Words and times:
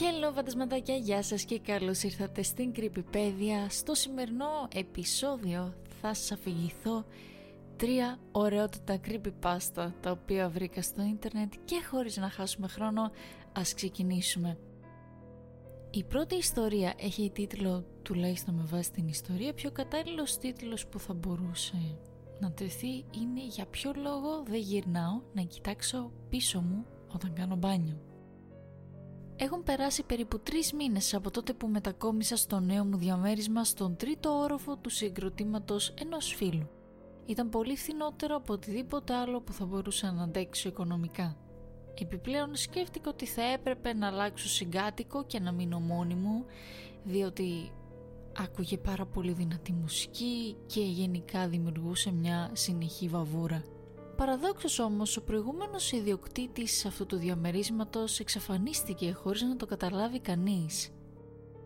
Hello 0.00 0.32
φαντασματάκια, 0.34 0.96
γεια 0.96 1.22
σας 1.22 1.44
και 1.44 1.58
καλώς 1.58 2.02
ήρθατε 2.02 2.42
στην 2.42 2.72
Creepypedia. 2.76 3.66
Στο 3.68 3.94
σημερινό 3.94 4.68
επεισόδιο 4.74 5.74
θα 6.00 6.14
σας 6.14 6.32
αφηγηθώ 6.32 7.04
τρία 7.76 8.18
ωραιότατα 8.32 9.00
creepypasta 9.04 9.92
τα 10.00 10.10
οποία 10.10 10.48
βρήκα 10.48 10.82
στο 10.82 11.02
ίντερνετ 11.02 11.52
και 11.64 11.76
χωρίς 11.90 12.16
να 12.16 12.30
χάσουμε 12.30 12.68
χρόνο 12.68 13.10
ας 13.52 13.74
ξεκινήσουμε. 13.74 14.58
Η 15.90 16.04
πρώτη 16.04 16.34
ιστορία 16.34 16.94
έχει 16.96 17.30
τίτλο, 17.30 17.84
τουλάχιστον 18.02 18.54
με 18.54 18.64
βάση 18.64 18.92
την 18.92 19.08
ιστορία, 19.08 19.54
πιο 19.54 19.70
κατάλληλος 19.70 20.38
τίτλος 20.38 20.86
που 20.86 20.98
θα 20.98 21.14
μπορούσε 21.14 21.98
να 22.40 22.52
τεθεί 22.52 23.04
είναι 23.10 23.44
«Για 23.48 23.66
ποιο 23.66 23.92
λόγο 23.96 24.42
δεν 24.42 24.60
γυρνάω 24.60 25.20
να 25.32 25.42
κοιτάξω 25.42 26.10
πίσω 26.28 26.60
μου 26.60 26.86
όταν 27.14 27.32
κάνω 27.32 27.56
μπάνιο». 27.56 28.09
Έχουν 29.42 29.62
περάσει 29.62 30.02
περίπου 30.02 30.38
τρεις 30.38 30.72
μήνες 30.72 31.14
από 31.14 31.30
τότε 31.30 31.52
που 31.52 31.66
μετακόμισα 31.66 32.36
στο 32.36 32.60
νέο 32.60 32.84
μου 32.84 32.96
διαμέρισμα 32.96 33.64
στον 33.64 33.96
τρίτο 33.96 34.30
όροφο 34.30 34.76
του 34.76 34.90
συγκροτήματος 34.90 35.94
ενός 36.00 36.34
φίλου. 36.34 36.68
Ήταν 37.26 37.48
πολύ 37.48 37.76
φθηνότερο 37.76 38.36
από 38.36 38.52
οτιδήποτε 38.52 39.14
άλλο 39.14 39.40
που 39.40 39.52
θα 39.52 39.64
μπορούσα 39.64 40.12
να 40.12 40.22
αντέξω 40.22 40.68
οικονομικά. 40.68 41.36
Επιπλέον 42.00 42.56
σκέφτηκα 42.56 43.10
ότι 43.10 43.26
θα 43.26 43.42
έπρεπε 43.42 43.92
να 43.92 44.06
αλλάξω 44.06 44.48
συγκάτοικο 44.48 45.24
και 45.24 45.40
να 45.40 45.52
μείνω 45.52 45.80
μόνη 45.80 46.14
μου, 46.14 46.44
διότι 47.04 47.72
άκουγε 48.36 48.78
πάρα 48.78 49.06
πολύ 49.06 49.32
δυνατή 49.32 49.72
μουσική 49.72 50.56
και 50.66 50.80
γενικά 50.80 51.48
δημιουργούσε 51.48 52.12
μια 52.12 52.50
συνεχή 52.52 53.08
βαβούρα. 53.08 53.64
Παραδόξως 54.20 54.78
όμως 54.78 55.16
ο 55.16 55.22
προηγούμενος 55.22 55.92
ιδιοκτήτης 55.92 56.86
αυτού 56.86 57.06
του 57.06 57.16
διαμερίσματος 57.16 58.20
εξαφανίστηκε 58.20 59.12
χωρίς 59.12 59.42
να 59.42 59.56
το 59.56 59.66
καταλάβει 59.66 60.20
κανείς. 60.20 60.90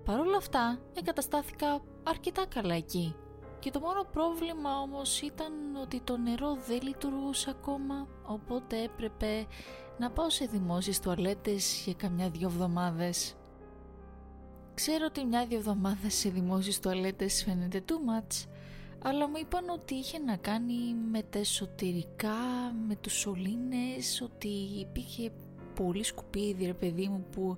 Παρ' 0.04 0.20
όλα 0.20 0.36
αυτά 0.36 0.78
εγκαταστάθηκα 0.94 1.82
αρκετά 2.02 2.46
καλά 2.46 2.74
εκεί 2.74 3.16
και 3.58 3.70
το 3.70 3.80
μόνο 3.80 4.06
πρόβλημα 4.12 4.78
όμως 4.78 5.20
ήταν 5.20 5.52
ότι 5.82 6.00
το 6.00 6.16
νερό 6.16 6.54
δεν 6.66 6.82
λειτουργούσε 6.82 7.50
ακόμα 7.50 8.08
οπότε 8.26 8.82
έπρεπε 8.82 9.46
να 9.98 10.10
πάω 10.10 10.30
σε 10.30 10.44
δημόσιες 10.44 11.00
τουαλέτες 11.00 11.82
για 11.84 11.94
καμιά 11.94 12.30
δυο 12.30 12.48
εβδομάδες. 12.48 13.34
Ξέρω 14.74 15.04
ότι 15.08 15.24
μια-δυο 15.24 15.58
εβδομάδες 15.58 16.14
σε 16.14 16.28
δημόσιες 16.28 16.80
τουαλέτες 16.80 17.44
φαίνεται 17.44 17.84
too 17.88 17.92
much 17.92 18.48
αλλά 19.06 19.28
μου 19.28 19.36
είπαν 19.40 19.68
ότι 19.68 19.94
είχε 19.94 20.18
να 20.18 20.36
κάνει 20.36 20.94
με 21.10 21.22
τα 21.22 21.38
εσωτερικά, 21.38 22.36
με 22.88 22.96
τους 22.96 23.12
σωλήνες, 23.12 24.20
ότι 24.20 24.48
υπήρχε 24.80 25.30
πολύ 25.74 26.02
σκουπίδι 26.02 26.66
ρε 26.66 26.74
παιδί 26.74 27.08
μου 27.08 27.26
που 27.32 27.56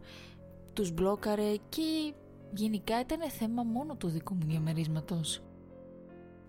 τους 0.73 0.91
μπλόκαρε 0.91 1.55
και 1.69 2.15
γενικά 2.55 3.01
ήταν 3.01 3.31
θέμα 3.31 3.63
μόνο 3.63 3.97
του 3.97 4.09
δικού 4.09 4.35
μου 4.35 4.47
διαμερίσματος. 4.47 5.43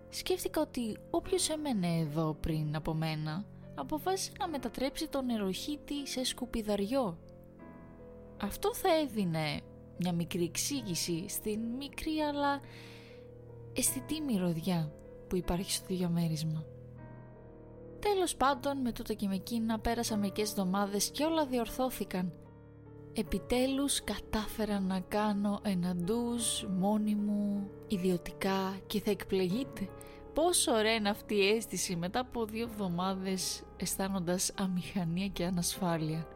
Σκέφτηκα 0.08 0.60
ότι 0.60 0.96
όποιος 1.10 1.48
έμενε 1.48 1.98
εδώ 1.98 2.36
πριν 2.40 2.76
από 2.76 2.94
μένα 2.94 3.44
αποφάσισε 3.74 4.32
να 4.38 4.48
μετατρέψει 4.48 5.08
τον 5.08 5.24
νεροχύτη 5.24 6.06
σε 6.08 6.24
σκουπιδαριό. 6.24 7.18
Αυτό 8.42 8.74
θα 8.74 8.88
έδινε 8.94 9.60
μια 9.98 10.12
μικρή 10.12 10.44
εξήγηση 10.44 11.28
στην 11.28 11.60
μικρή 11.60 12.18
αλλά 12.18 12.60
αισθητή 13.78 14.20
μυρωδιά 14.20 14.92
που 15.28 15.36
υπάρχει 15.36 15.72
στο 15.72 15.86
διαμέρισμα. 15.88 16.64
Τέλος 17.98 18.36
πάντων 18.36 18.80
με 18.80 18.92
τούτα 18.92 19.14
και 19.14 19.26
με 19.26 19.34
εκείνα 19.34 19.78
πέρασα 19.78 20.16
μερικές 20.16 20.50
εβδομάδες 20.50 21.10
και 21.10 21.24
όλα 21.24 21.46
διορθώθηκαν. 21.46 22.32
Επιτέλους 23.12 24.04
κατάφερα 24.04 24.80
να 24.80 25.00
κάνω 25.00 25.60
ένα 25.62 25.94
ντουζ 25.94 26.62
μόνη 26.78 27.14
μου, 27.14 27.70
ιδιωτικά 27.88 28.78
και 28.86 29.00
θα 29.00 29.10
εκπλεγείτε 29.10 29.88
πόσο 30.34 30.72
ωραία 30.72 30.94
είναι 30.94 31.08
αυτή 31.08 31.34
η 31.34 31.48
αίσθηση 31.48 31.96
μετά 31.96 32.20
από 32.20 32.44
δύο 32.44 32.68
εβδομάδες 32.72 33.62
αισθάνοντας 33.76 34.52
αμηχανία 34.58 35.28
και 35.28 35.44
ανασφάλεια. 35.44 36.26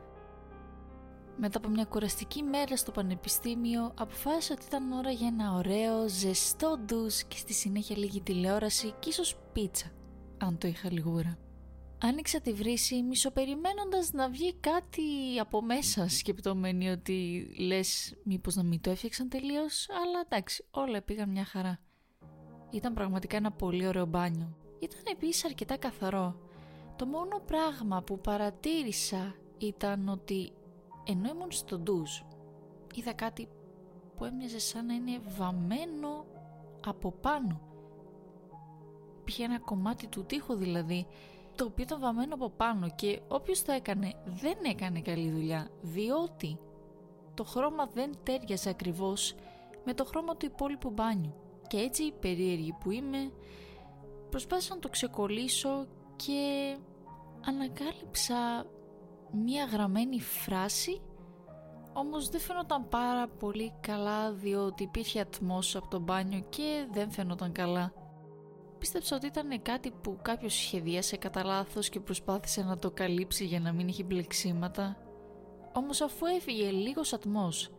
Μετά 1.37 1.59
από 1.59 1.69
μια 1.69 1.85
κουραστική 1.85 2.43
μέρα 2.43 2.77
στο 2.77 2.91
πανεπιστήμιο 2.91 3.93
αποφάσισα 3.99 4.55
ότι 4.55 4.67
ήταν 4.67 4.93
ώρα 4.93 5.11
για 5.11 5.27
ένα 5.27 5.53
ωραίο 5.53 6.09
ζεστό 6.09 6.79
ντους 6.85 7.23
και 7.25 7.37
στη 7.37 7.53
συνέχεια 7.53 7.97
λίγη 7.97 8.21
τηλεόραση 8.21 8.95
και 8.99 9.09
ίσως 9.09 9.37
πίτσα, 9.53 9.87
αν 10.39 10.59
το 10.59 10.69
είχα 10.69 10.93
λιγούρα. 10.93 11.39
Άνοιξα 12.05 12.41
τη 12.41 12.53
βρύση 12.53 13.03
μισοπεριμένοντας 13.03 14.13
να 14.13 14.29
βγει 14.29 14.55
κάτι 14.55 15.39
από 15.41 15.63
μέσα 15.63 16.09
σκεπτόμενοι 16.09 16.89
ότι 16.91 17.49
λες 17.59 18.15
μήπως 18.25 18.55
να 18.55 18.63
μην 18.63 18.81
το 18.81 18.91
έφτιαξαν 18.91 19.29
τελείως 19.29 19.89
αλλά 19.91 20.21
εντάξει 20.25 20.65
όλα 20.71 21.03
πήγαν 21.03 21.31
μια 21.31 21.45
χαρά. 21.45 21.79
Ήταν 22.71 22.95
πραγματικά 22.95 23.37
ένα 23.37 23.53
πολύ 23.53 23.87
ωραίο 23.87 24.07
μπάνιο. 24.07 24.57
Ήταν 24.79 25.01
επίσης 25.13 25.45
αρκετά 25.45 25.77
καθαρό. 25.77 26.37
Το 26.97 27.07
μόνο 27.07 27.43
πράγμα 27.47 28.03
που 28.03 28.21
παρατήρησα 28.21 29.35
ήταν 29.59 30.09
ότι 30.09 30.53
ενώ 31.05 31.29
ήμουν 31.29 31.51
στο 31.53 31.79
ντουζ 31.79 32.21
είδα 32.95 33.13
κάτι 33.13 33.49
που 34.17 34.25
έμοιαζε 34.25 34.59
σαν 34.59 34.87
να 34.87 34.95
είναι 34.95 35.21
βαμμένο 35.39 36.25
από 36.87 37.13
πάνω. 37.13 37.61
Υπήρχε 39.21 39.45
ένα 39.45 39.59
κομμάτι 39.59 40.07
του 40.07 40.25
τοίχου 40.25 40.55
δηλαδή 40.55 41.07
το 41.57 41.65
οποίο 41.65 41.85
ήταν 41.85 42.01
βαμμένο 42.01 42.35
από 42.35 42.51
πάνω 42.51 42.91
και 42.95 43.21
όποιος 43.29 43.63
το 43.63 43.73
έκανε 43.73 44.13
δεν 44.27 44.57
έκανε 44.63 45.01
καλή 45.01 45.31
δουλειά 45.31 45.69
διότι 45.83 46.59
το 47.35 47.45
χρώμα 47.45 47.87
δεν 47.87 48.13
τέριασε 48.23 48.69
ακριβώς 48.69 49.35
με 49.85 49.95
το 49.95 50.05
χρώμα 50.05 50.37
του 50.37 50.47
υπόλοιπου 50.47 50.91
μπάνιου 50.91 51.35
και 51.67 51.77
έτσι 51.77 52.13
περίεργη 52.21 52.77
που 52.81 52.91
είμαι 52.91 53.33
προσπάθησα 54.31 54.75
να 54.75 54.81
το 54.81 54.89
ξεκολλήσω 54.89 55.87
και 56.17 56.77
ανακάλυψα 57.47 58.67
μία 59.33 59.65
γραμμένη 59.65 60.21
φράση 60.21 61.01
όμως 61.93 62.29
δεν 62.29 62.41
φαινόταν 62.41 62.89
πάρα 62.89 63.29
πολύ 63.29 63.73
καλά 63.81 64.33
διότι 64.33 64.83
υπήρχε 64.83 65.21
ατμός 65.21 65.77
από 65.77 65.89
το 65.89 65.99
μπάνιο 65.99 66.47
και 66.49 66.87
δεν 66.93 67.11
φαινόταν 67.11 67.53
καλά. 67.53 67.93
Πίστεψα 68.79 69.17
ότι 69.17 69.27
ήταν 69.27 69.63
κάτι 69.63 69.91
που 69.91 70.19
κάποιος 70.23 70.55
σχεδίασε 70.55 71.17
κατά 71.17 71.45
λάθος 71.45 71.89
και 71.89 72.01
προσπάθησε 72.01 72.63
να 72.63 72.79
το 72.79 72.91
καλύψει 72.91 73.45
για 73.45 73.61
να 73.61 73.73
μην 73.73 73.89
έχει 73.89 74.05
μπλεξίματα. 74.05 74.97
Όμως 75.73 76.01
αφού 76.01 76.27
έφυγε 76.27 76.71
λίγος 76.71 77.13
ατμός, 77.13 77.71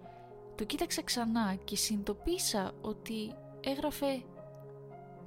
το 0.55 0.63
κοίταξα 0.63 1.03
ξανά 1.03 1.55
και 1.63 1.75
συνειδητοποίησα 1.75 2.71
ότι 2.81 3.35
έγραφε 3.59 4.23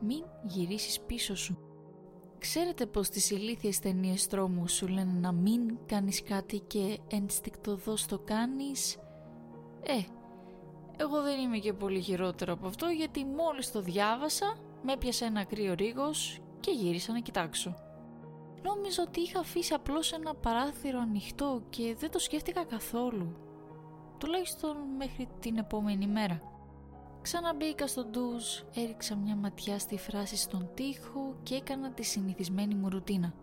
«Μην 0.00 0.24
γυρίσεις 0.42 1.00
πίσω 1.00 1.36
σου». 1.36 1.65
Ξέρετε 2.38 2.86
πως 2.86 3.06
στις 3.06 3.30
ηλίθιες 3.30 3.78
ταινίες 3.78 4.26
τρόμου 4.26 4.68
σου 4.68 4.86
λένε 4.86 5.18
να 5.20 5.32
μην 5.32 5.78
κάνεις 5.86 6.22
κάτι 6.22 6.58
και 6.58 6.98
ενστικτοδός 7.08 8.06
το 8.06 8.18
κάνεις; 8.18 8.96
Ε, 9.82 10.00
εγώ 10.96 11.22
δεν 11.22 11.40
είμαι 11.40 11.58
και 11.58 11.72
πολύ 11.72 12.00
χειρότερο 12.00 12.52
από 12.52 12.66
αυτό 12.66 12.86
γιατί 12.86 13.24
μόλις 13.24 13.72
το 13.72 13.80
διάβασα 13.80 14.56
με 14.82 14.92
έπιασε 14.92 15.24
ένα 15.24 15.44
κρύο 15.44 15.74
ρίγος 15.74 16.40
και 16.60 16.70
γύρισα 16.70 17.12
να 17.12 17.20
κοιτάξω. 17.20 17.74
Νόμιζα 18.62 19.02
ότι 19.02 19.20
είχα 19.20 19.40
αφήσει 19.40 19.74
απλώς 19.74 20.12
ένα 20.12 20.34
παράθυρο 20.34 20.98
ανοιχτό 21.00 21.62
και 21.70 21.94
δεν 21.98 22.10
το 22.10 22.18
σκέφτηκα 22.18 22.64
καθόλου. 22.64 23.36
Τουλάχιστον 24.18 24.76
μέχρι 24.96 25.28
την 25.40 25.56
επόμενη 25.56 26.06
μέρα. 26.06 26.55
Ξαναμπήκα 27.26 27.86
στο 27.86 28.04
ντουζ, 28.04 28.44
έριξα 28.74 29.16
μια 29.16 29.36
ματιά 29.36 29.78
στη 29.78 29.98
φράση 29.98 30.36
στον 30.36 30.70
τοίχο 30.74 31.36
και 31.42 31.54
έκανα 31.54 31.92
τη 31.92 32.02
συνηθισμένη 32.02 32.74
μου 32.74 32.88
ρουτίνα. 32.88 33.34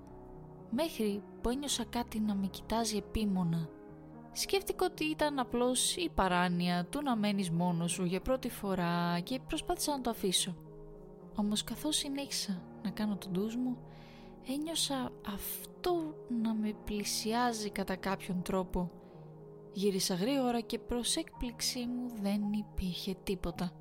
Μέχρι 0.69 1.23
που 1.41 1.49
ένιωσα 1.49 1.83
κάτι 1.83 2.19
να 2.19 2.35
με 2.35 2.47
κοιτάζει 2.47 2.97
επίμονα. 2.97 3.69
Σκέφτηκα 4.31 4.85
ότι 4.85 5.03
ήταν 5.03 5.39
απλώς 5.39 5.95
η 5.95 6.09
παράνοια 6.15 6.85
του 6.85 7.01
να 7.01 7.15
μένεις 7.15 7.49
μόνος 7.49 7.91
σου 7.91 8.03
για 8.03 8.21
πρώτη 8.21 8.49
φορά 8.49 9.19
και 9.19 9.39
προσπάθησα 9.47 9.91
να 9.91 10.01
το 10.01 10.09
αφήσω. 10.09 10.55
Όμως 11.35 11.63
καθώς 11.63 11.95
συνέχισα 11.95 12.61
να 12.83 12.89
κάνω 12.89 13.17
τον 13.17 13.31
ντουζ 13.31 13.55
μου, 13.55 13.77
ένιωσα 14.47 15.11
αυτό 15.27 16.15
να 16.41 16.53
με 16.53 16.73
πλησιάζει 16.85 17.69
κατά 17.69 17.95
κάποιον 17.95 18.41
τρόπο 18.41 18.91
Γύρισα 19.73 20.15
γρήγορα 20.15 20.59
και 20.59 20.79
προς 20.79 21.15
έκπληξή 21.15 21.79
μου 21.85 22.07
δεν 22.21 22.41
υπήρχε 22.51 23.15
τίποτα. 23.23 23.71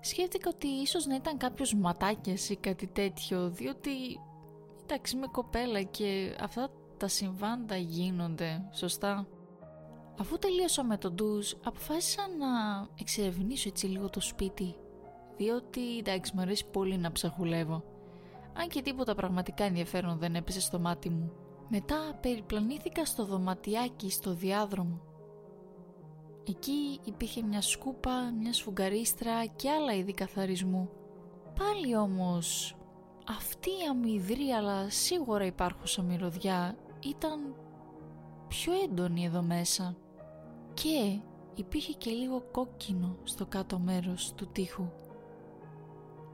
Σκέφτηκα 0.00 0.50
ότι 0.54 0.66
ίσως 0.66 1.06
να 1.06 1.14
ήταν 1.14 1.36
κάποιος 1.36 1.74
ματάκιας 1.74 2.48
ή 2.48 2.56
κάτι 2.56 2.86
τέτοιο, 2.86 3.50
διότι 3.50 3.90
εντάξει 4.82 5.16
είμαι 5.16 5.26
κοπέλα 5.26 5.82
και 5.82 6.36
αυτά 6.40 6.68
τα 6.96 7.08
συμβάντα 7.08 7.76
γίνονται, 7.76 8.68
σωστά. 8.72 9.26
Αφού 10.18 10.38
τελείωσα 10.38 10.84
με 10.84 10.96
τον 10.96 11.14
ντουζ, 11.14 11.52
αποφάσισα 11.64 12.22
να 12.38 12.46
εξερευνήσω 13.00 13.68
έτσι 13.68 13.86
λίγο 13.86 14.10
το 14.10 14.20
σπίτι, 14.20 14.74
διότι 15.36 15.98
εντάξει 15.98 16.32
μου 16.34 16.40
αρέσει 16.40 16.66
πολύ 16.66 16.98
να 16.98 17.12
ψαχουλεύω. 17.12 17.84
Αν 18.54 18.68
και 18.68 18.82
τίποτα 18.82 19.14
πραγματικά 19.14 19.64
ενδιαφέρον 19.64 20.18
δεν 20.18 20.34
έπεσε 20.34 20.60
στο 20.60 20.78
μάτι 20.78 21.10
μου. 21.10 21.32
Μετά 21.68 22.18
περιπλανήθηκα 22.20 23.04
στο 23.04 23.24
δωματιάκι 23.24 24.10
στο 24.10 24.34
διάδρομο. 24.34 25.00
Εκεί 26.48 27.00
υπήρχε 27.04 27.42
μια 27.42 27.60
σκούπα, 27.60 28.32
μια 28.38 28.52
σφουγγαρίστρα 28.52 29.46
και 29.46 29.70
άλλα 29.70 29.94
είδη 29.94 30.12
καθαρισμού. 30.12 30.90
Πάλι 31.58 31.96
όμως 31.96 32.76
αυτή 33.28 33.70
η 33.70 33.88
αμυδρή 33.90 34.50
αλλά 34.50 34.90
σίγουρα 34.90 35.44
υπάρχουσα 35.44 36.02
μυρωδιά 36.02 36.76
ήταν 37.00 37.54
πιο 38.48 38.72
έντονη 38.84 39.24
εδώ 39.24 39.42
μέσα. 39.42 39.96
Και 40.74 41.18
υπήρχε 41.54 41.92
και 41.92 42.10
λίγο 42.10 42.42
κόκκινο 42.52 43.16
στο 43.22 43.46
κάτω 43.46 43.78
μέρος 43.78 44.32
του 44.34 44.46
τοίχου. 44.52 44.88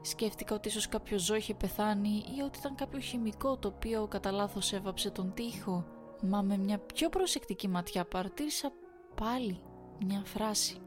Σκέφτηκα 0.01 0.55
ότι 0.55 0.67
ίσως 0.67 0.87
κάποιο 0.87 1.19
ζώο 1.19 1.35
είχε 1.35 1.53
πεθάνει 1.53 2.23
ή 2.37 2.41
ότι 2.41 2.59
ήταν 2.59 2.75
κάποιο 2.75 2.99
χημικό 2.99 3.57
το 3.57 3.67
οποίο 3.67 4.07
κατά 4.07 4.31
λάθος 4.31 4.73
έβαψε 4.73 5.09
τον 5.09 5.33
τοίχο. 5.33 5.85
Μα 6.21 6.41
με 6.41 6.57
μια 6.57 6.79
πιο 6.79 7.09
προσεκτική 7.09 7.67
ματιά 7.67 8.05
παρατήρησα 8.05 8.71
πάλι 9.15 9.61
μια 10.05 10.21
φράση. 10.25 10.77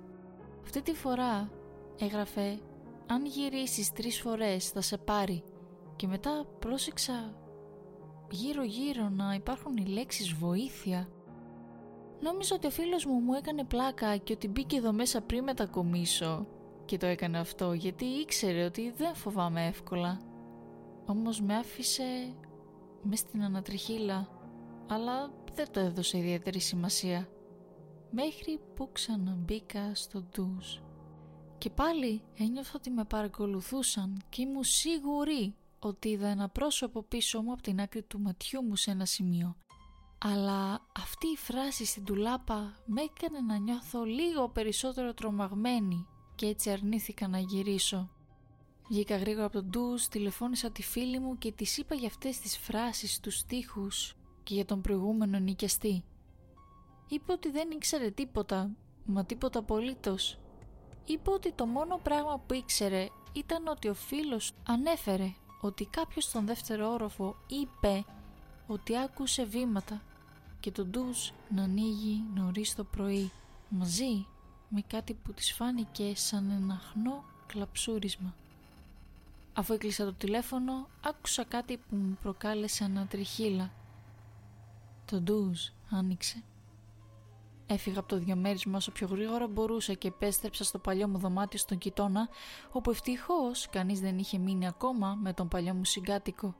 Αυτή 0.62 0.82
τη 0.82 0.94
φορά 0.94 1.50
έγραφε 1.99 2.58
«Αν 3.06 3.26
γυρίσεις 3.26 3.93
τρεις 3.93 4.20
φορές 4.20 4.69
θα 4.69 4.81
σε 4.81 4.99
πάρει» 4.99 5.44
και 5.96 6.06
μετά 6.06 6.46
πρόσεξα 6.58 7.34
γύρω 8.31 8.62
γύρω 8.64 9.08
να 9.08 9.34
υπάρχουν 9.34 9.76
οι 9.76 9.87
λέξεις 9.87 10.32
βοήθεια. 10.32 11.08
Νόμιζα 12.20 12.55
ότι 12.55 12.66
ο 12.66 12.70
φίλος 12.70 13.05
μου 13.05 13.20
μου 13.20 13.34
έκανε 13.34 13.64
πλάκα 13.64 14.16
και 14.16 14.32
ότι 14.32 14.49
μπήκε 14.49 14.76
εδώ 14.76 14.93
μέσα 14.93 15.20
πριν 15.20 15.43
μετακομίσω 15.43 16.46
και 16.84 16.96
το 16.96 17.06
έκανε 17.06 17.38
αυτό 17.38 17.72
γιατί 17.72 18.04
ήξερε 18.04 18.64
ότι 18.64 18.90
δεν 18.90 19.14
φοβάμαι 19.14 19.66
εύκολα. 19.66 20.20
Όμως 21.06 21.40
με 21.40 21.56
άφησε 21.56 22.34
μες 23.02 23.19
στην 23.19 23.42
ανατριχίλα 23.42 24.28
αλλά 24.88 25.31
δεν 25.54 25.70
το 25.70 25.81
έδωσε 25.81 26.19
ιδιαίτερη 26.19 26.60
σημασία 26.60 27.28
μέχρι 28.10 28.60
που 28.75 28.88
ξαναμπήκα 28.92 29.94
στο 29.94 30.22
ντους. 30.22 30.82
Και 31.58 31.70
πάλι 31.70 32.22
ένιωθα 32.34 32.72
ότι 32.75 32.90
με 32.90 33.04
παρακολουθούσαν 33.04 34.22
και 34.28 34.42
ήμουν 34.42 34.64
σίγουρη 34.64 35.54
ότι 35.78 36.08
είδα 36.08 36.28
ένα 36.28 36.48
πρόσωπο 36.48 37.02
πίσω 37.02 37.42
μου 37.42 37.52
από 37.52 37.62
την 37.62 37.80
άκρη 37.80 38.02
του 38.02 38.20
ματιού 38.20 38.62
μου 38.62 38.76
σε 38.76 38.90
ένα 38.90 39.04
σημείο. 39.04 39.56
Αλλά 40.19 40.87
αυτή 40.96 41.26
η 41.26 41.37
φράση 41.37 41.84
στην 41.84 42.04
τουλάπα 42.04 42.76
με 42.87 43.00
έκανε 43.02 43.40
να 43.40 43.56
νιώθω 43.56 44.04
λίγο 44.04 44.48
περισσότερο 44.48 45.14
τρομαγμένη 45.14 46.06
και 46.34 46.46
έτσι 46.46 46.70
αρνήθηκα 46.70 47.28
να 47.28 47.38
γυρίσω. 47.38 48.10
Βγήκα 48.88 49.16
γρήγορα 49.16 49.44
από 49.44 49.54
τον 49.54 49.70
ντους, 49.70 50.08
τηλεφώνησα 50.08 50.70
τη 50.70 50.82
φίλη 50.82 51.19
μου 51.19 51.38
και 51.38 51.52
της 51.52 51.78
είπα 51.78 51.94
για 51.94 52.08
αυτές 52.08 52.38
τις 52.38 52.58
φράσεις, 52.58 53.20
τους 53.20 53.38
στίχους 53.38 54.16
και 54.42 54.54
για 54.54 54.64
τον 54.64 54.81
προηγούμενο 54.81 55.38
νοικιαστή. 55.38 56.04
Είπε 57.08 57.32
ότι 57.32 57.50
δεν 57.50 57.70
ήξερε 57.70 58.10
τίποτα, 58.10 58.70
μα 59.04 59.25
τίποτα 59.25 59.58
απολύτως. 59.58 60.38
Είπε 61.04 61.31
ότι 61.31 61.52
το 61.52 61.66
μόνο 61.66 62.00
πράγμα 62.02 62.38
που 62.46 62.54
ήξερε 62.54 63.08
ήταν 63.32 63.66
ότι 63.66 63.88
ο 63.88 63.94
φίλος 63.94 64.52
ανέφερε 64.66 65.34
ότι 65.60 65.84
κάποιος 65.84 66.25
στον 66.25 66.46
δεύτερο 66.46 66.92
όροφο 66.92 67.37
είπε 67.46 68.04
ότι 68.66 68.98
άκουσε 68.98 69.44
βήματα 69.44 70.02
και 70.60 70.70
τον 70.70 70.90
ντους 70.90 71.32
να 71.54 71.62
ανοίγει 71.62 72.25
νωρίς 72.34 72.75
το 72.75 72.84
πρωί 72.84 73.30
μαζί 73.69 74.26
με 74.75 74.82
κάτι 74.87 75.15
που 75.15 75.32
της 75.32 75.53
φάνηκε 75.53 76.12
σαν 76.15 76.50
ένα 76.50 76.81
χνό 76.93 77.25
κλαψούρισμα. 77.47 78.35
Αφού 79.53 79.73
έκλεισα 79.73 80.05
το 80.05 80.12
τηλέφωνο 80.12 80.88
άκουσα 81.05 81.44
κάτι 81.44 81.76
που 81.76 81.97
μου 81.97 82.19
προκάλεσε 82.23 82.85
ανατριχίλα. 82.85 83.71
Το 85.05 85.21
ντους 85.21 85.73
άνοιξε. 85.91 86.43
Έφυγα 87.67 87.99
από 87.99 88.09
το 88.09 88.19
διαμέρισμα 88.19 88.76
όσο 88.76 88.93
πιο 88.93 89.06
γρήγορα 89.06 89.47
μπορούσα 89.47 89.94
και 89.94 90.09
επέστρεψα 90.09 90.65
στο 90.65 90.79
παλιό 90.79 91.09
μου 91.09 91.19
δωμάτιο 91.19 91.59
στον 91.59 91.79
κοιτώνα, 91.79 92.29
όπου 92.73 92.91
ευτυχώς 92.91 93.69
κανείς 93.71 94.00
δεν 94.00 94.19
είχε 94.19 94.38
μείνει 94.38 94.67
ακόμα 94.67 95.15
με 95.15 95.32
τον 95.32 95.49
παλιό 95.49 95.75
μου 95.75 95.85
συγκάτοικο. 95.85 96.55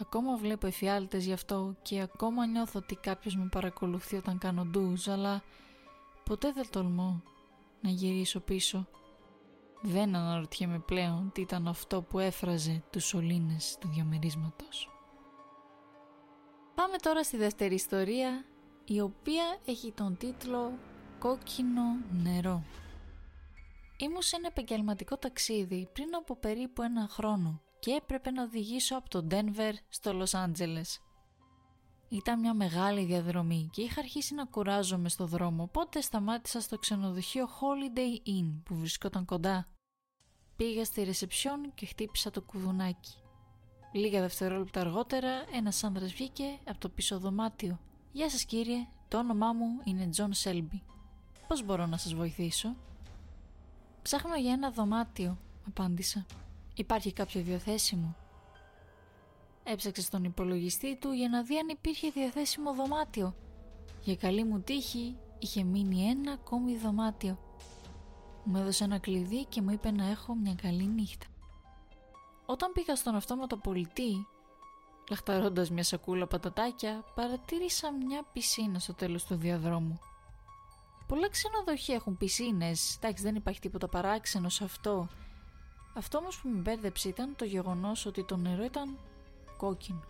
Ακόμα 0.00 0.36
βλέπω 0.36 0.66
εφιάλτες 0.66 1.24
γι' 1.24 1.32
αυτό 1.32 1.74
και 1.82 2.00
ακόμα 2.00 2.46
νιώθω 2.46 2.78
ότι 2.78 2.94
κάποιος 2.94 3.36
με 3.36 3.48
παρακολουθεί 3.50 4.16
όταν 4.16 4.38
κάνω 4.38 4.64
ντουζ, 4.64 5.08
αλλά 5.08 5.42
ποτέ 6.28 6.52
δεν 6.52 6.70
τολμώ 6.70 7.22
να 7.80 7.90
γυρίσω 7.90 8.40
πίσω. 8.40 8.88
Δεν 9.82 10.14
αναρωτιέμαι 10.14 10.78
πλέον 10.78 11.30
τι 11.34 11.40
ήταν 11.40 11.68
αυτό 11.68 12.02
που 12.02 12.18
έφραζε 12.18 12.82
τους 12.90 13.04
σωλήνες 13.04 13.76
του 13.80 13.88
διαμερίσματος. 13.88 14.90
Πάμε 16.74 16.96
τώρα 16.96 17.24
στη 17.24 17.36
δεύτερη 17.36 17.74
ιστορία 17.74 18.44
η 18.84 19.00
οποία 19.00 19.58
έχει 19.64 19.92
τον 19.92 20.16
τίτλο 20.16 20.72
«Κόκκινο 21.18 21.82
νερό». 22.22 22.62
Ήμουν 23.98 24.22
σε 24.22 24.36
ένα 24.36 24.46
επαγγελματικό 24.46 25.16
ταξίδι 25.16 25.88
πριν 25.92 26.14
από 26.14 26.36
περίπου 26.36 26.82
ένα 26.82 27.08
χρόνο 27.10 27.60
και 27.78 27.90
έπρεπε 27.90 28.30
να 28.30 28.42
οδηγήσω 28.42 28.96
από 28.96 29.08
το 29.08 29.26
Denver 29.30 29.72
στο 29.88 30.12
Λος 30.12 30.34
Άντζελες. 30.34 31.00
Ήταν 32.10 32.40
μια 32.40 32.54
μεγάλη 32.54 33.04
διαδρομή 33.04 33.68
και 33.72 33.82
είχα 33.82 34.00
αρχίσει 34.00 34.34
να 34.34 34.44
κουράζομαι 34.44 35.08
στο 35.08 35.26
δρόμο, 35.26 35.62
οπότε 35.62 36.00
σταμάτησα 36.00 36.60
στο 36.60 36.78
ξενοδοχείο 36.78 37.46
Holiday 37.46 38.28
Inn 38.28 38.60
που 38.64 38.74
βρισκόταν 38.74 39.24
κοντά. 39.24 39.68
Πήγα 40.56 40.84
στη 40.84 41.02
ρεσεψιόν 41.02 41.74
και 41.74 41.86
χτύπησα 41.86 42.30
το 42.30 42.42
κουδουνάκι. 42.42 43.14
Λίγα 43.92 44.20
δευτερόλεπτα 44.20 44.80
αργότερα 44.80 45.30
ένας 45.52 45.84
άνδρας 45.84 46.12
βγήκε 46.12 46.58
από 46.64 46.78
το 46.78 46.88
πίσω 46.88 47.18
δωμάτιο 47.18 47.78
«Γεια 48.12 48.30
σας 48.30 48.44
κύριε, 48.44 48.86
το 49.08 49.18
όνομά 49.18 49.52
μου 49.52 49.80
είναι 49.84 50.06
Τζον 50.06 50.32
Σέλμπι. 50.32 50.82
Πώς 51.48 51.64
μπορώ 51.64 51.86
να 51.86 51.96
σας 51.96 52.14
βοηθήσω» 52.14 52.76
«Ψάχνω 54.02 54.36
για 54.36 54.52
ένα 54.52 54.70
δωμάτιο», 54.70 55.38
απάντησα. 55.66 56.26
«Υπάρχει 56.74 57.12
κάποιο 57.12 57.42
διαθέσιμο» 57.42 58.16
Έψαξε 59.70 60.02
στον 60.02 60.24
υπολογιστή 60.24 60.96
του 60.96 61.12
για 61.12 61.28
να 61.28 61.42
δει 61.42 61.58
αν 61.58 61.68
υπήρχε 61.68 62.10
διαθέσιμο 62.10 62.74
δωμάτιο. 62.74 63.34
Για 64.02 64.16
καλή 64.16 64.44
μου 64.44 64.60
τύχη 64.60 65.16
είχε 65.38 65.62
μείνει 65.62 66.08
ένα 66.08 66.32
ακόμη 66.32 66.76
δωμάτιο. 66.76 67.38
Μου 68.44 68.56
έδωσε 68.56 68.84
ένα 68.84 68.98
κλειδί 68.98 69.44
και 69.44 69.62
μου 69.62 69.70
είπε 69.70 69.90
να 69.90 70.06
έχω 70.10 70.34
μια 70.34 70.54
καλή 70.62 70.86
νύχτα. 70.86 71.26
Όταν 72.46 72.72
πήγα 72.72 72.96
στον 72.96 73.14
αυτόματο 73.14 73.56
πολιτή 73.56 74.26
Λαχταρώντας 75.10 75.70
μια 75.70 75.82
σακούλα 75.82 76.26
πατατάκια, 76.26 77.04
παρατήρησα 77.14 77.92
μια 77.92 78.22
πισίνα 78.32 78.78
στο 78.78 78.94
τέλος 78.94 79.24
του 79.24 79.34
διαδρόμου. 79.36 79.98
Πολλά 81.06 81.28
ξενοδοχεία 81.28 81.94
έχουν 81.94 82.16
πισίνες, 82.16 82.96
εντάξει 82.96 83.22
δεν 83.22 83.34
υπάρχει 83.34 83.60
τίποτα 83.60 83.88
παράξενο 83.88 84.48
σε 84.48 84.64
αυτό. 84.64 85.08
Αυτό 85.94 86.18
όμως 86.18 86.40
που 86.40 86.48
με 86.48 86.60
μπέρδεψε 86.60 87.08
ήταν 87.08 87.36
το 87.36 87.44
γεγονός 87.44 88.06
ότι 88.06 88.24
το 88.24 88.36
νερό 88.36 88.64
ήταν 88.64 88.98
κόκκινο. 89.58 90.02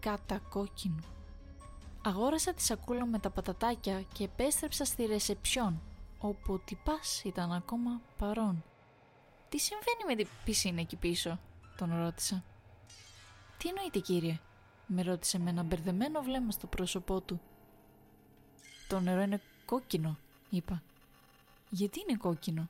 Κατακόκκινο. 0.00 1.02
Αγόρασα 2.04 2.54
τη 2.54 2.62
σακούλα 2.62 3.06
με 3.06 3.18
τα 3.18 3.30
πατατάκια 3.30 4.02
και 4.02 4.24
επέστρεψα 4.24 4.84
στη 4.84 5.04
ρεσεψιόν, 5.04 5.82
όπου 6.18 6.52
ο 6.52 6.58
τυπάς 6.58 7.22
ήταν 7.24 7.52
ακόμα 7.52 8.00
παρόν. 8.18 8.64
«Τι 9.48 9.58
συμβαίνει 9.58 10.04
με 10.06 10.14
την 10.14 10.28
πισίνα 10.44 10.80
εκεί 10.80 10.96
πίσω» 10.96 11.38
τον 11.76 11.96
ρώτησα. 11.96 12.44
«Τι 13.58 13.68
εννοείται 13.68 13.98
κύριε» 13.98 14.40
με 14.86 15.02
ρώτησε 15.02 15.38
με 15.38 15.50
ένα 15.50 15.62
μπερδεμένο 15.62 16.22
βλέμμα 16.22 16.50
στο 16.50 16.66
πρόσωπό 16.66 17.20
του. 17.20 17.40
«Το 18.88 19.00
νερό 19.00 19.20
είναι 19.20 19.40
κόκκινο» 19.64 20.18
είπα. 20.50 20.82
«Γιατί 21.70 22.00
είναι 22.00 22.18
κόκκινο» 22.18 22.68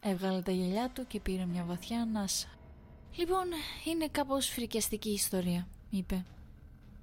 Έβγαλε 0.00 0.42
τα 0.42 0.52
γυαλιά 0.52 0.90
του 0.90 1.06
και 1.06 1.20
πήρε 1.20 1.44
μια 1.44 1.64
βαθιά 1.64 2.00
ανάσα. 2.02 2.48
«Λοιπόν, 3.14 3.44
είναι 3.84 4.08
κάπως 4.08 4.46
φρικιαστική 4.46 5.10
ιστορία», 5.10 5.68
είπε. 5.90 6.24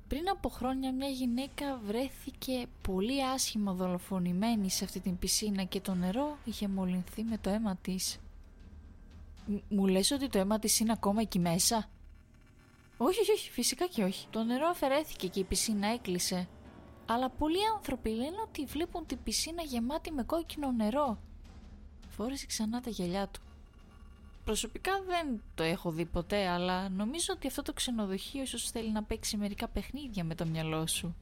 Πριν 0.07 0.29
από 0.29 0.49
χρόνια 0.49 0.93
μια 0.93 1.07
γυναίκα 1.07 1.79
βρέθηκε 1.85 2.65
πολύ 2.81 3.25
άσχημα 3.25 3.73
δολοφονημένη 3.73 4.69
σε 4.69 4.83
αυτή 4.83 4.99
την 4.99 5.19
πισίνα 5.19 5.63
και 5.63 5.81
το 5.81 5.93
νερό 5.93 6.37
είχε 6.45 6.67
μολυνθεί 6.67 7.23
με 7.23 7.37
το 7.37 7.49
αίμα 7.49 7.75
της. 7.81 8.19
«Μου 9.69 9.87
λες 9.87 10.11
ότι 10.11 10.29
το 10.29 10.39
αίμα 10.39 10.59
της 10.59 10.79
είναι 10.79 10.91
ακόμα 10.91 11.21
εκεί 11.21 11.39
μέσα» 11.39 11.89
Όχι, 12.97 13.19
όχι, 13.19 13.31
όχι, 13.31 13.49
φυσικά 13.49 13.85
και 13.85 14.03
όχι. 14.03 14.27
Το 14.29 14.43
νερό 14.43 14.67
αφαιρέθηκε 14.67 15.27
και 15.27 15.39
η 15.39 15.43
πισίνα 15.43 15.87
έκλεισε. 15.87 16.47
Αλλά 17.05 17.29
πολλοί 17.29 17.57
άνθρωποι 17.75 18.09
λένε 18.09 18.37
ότι 18.47 18.65
βλέπουν 18.65 19.05
την 19.05 19.17
πισίνα 19.23 19.61
γεμάτη 19.61 20.11
με 20.11 20.23
κόκκινο 20.23 20.71
νερό. 20.71 21.17
Φόρεσε 22.09 22.45
ξανά 22.45 22.81
τα 22.81 22.89
γυαλιά 22.89 23.27
του. 23.27 23.41
Προσωπικά 24.43 24.91
δεν 25.03 25.43
το 25.55 25.63
έχω 25.63 25.91
δει 25.91 26.05
ποτέ, 26.05 26.47
αλλά 26.47 26.89
νομίζω 26.89 27.33
ότι 27.35 27.47
αυτό 27.47 27.61
το 27.61 27.73
ξενοδοχείο 27.73 28.41
ίσως 28.41 28.69
θέλει 28.69 28.91
να 28.91 29.03
παίξει 29.03 29.37
μερικά 29.37 29.67
παιχνίδια 29.67 30.23
με 30.23 30.35
το 30.35 30.45
μυαλό 30.45 30.87
σου. 30.87 31.15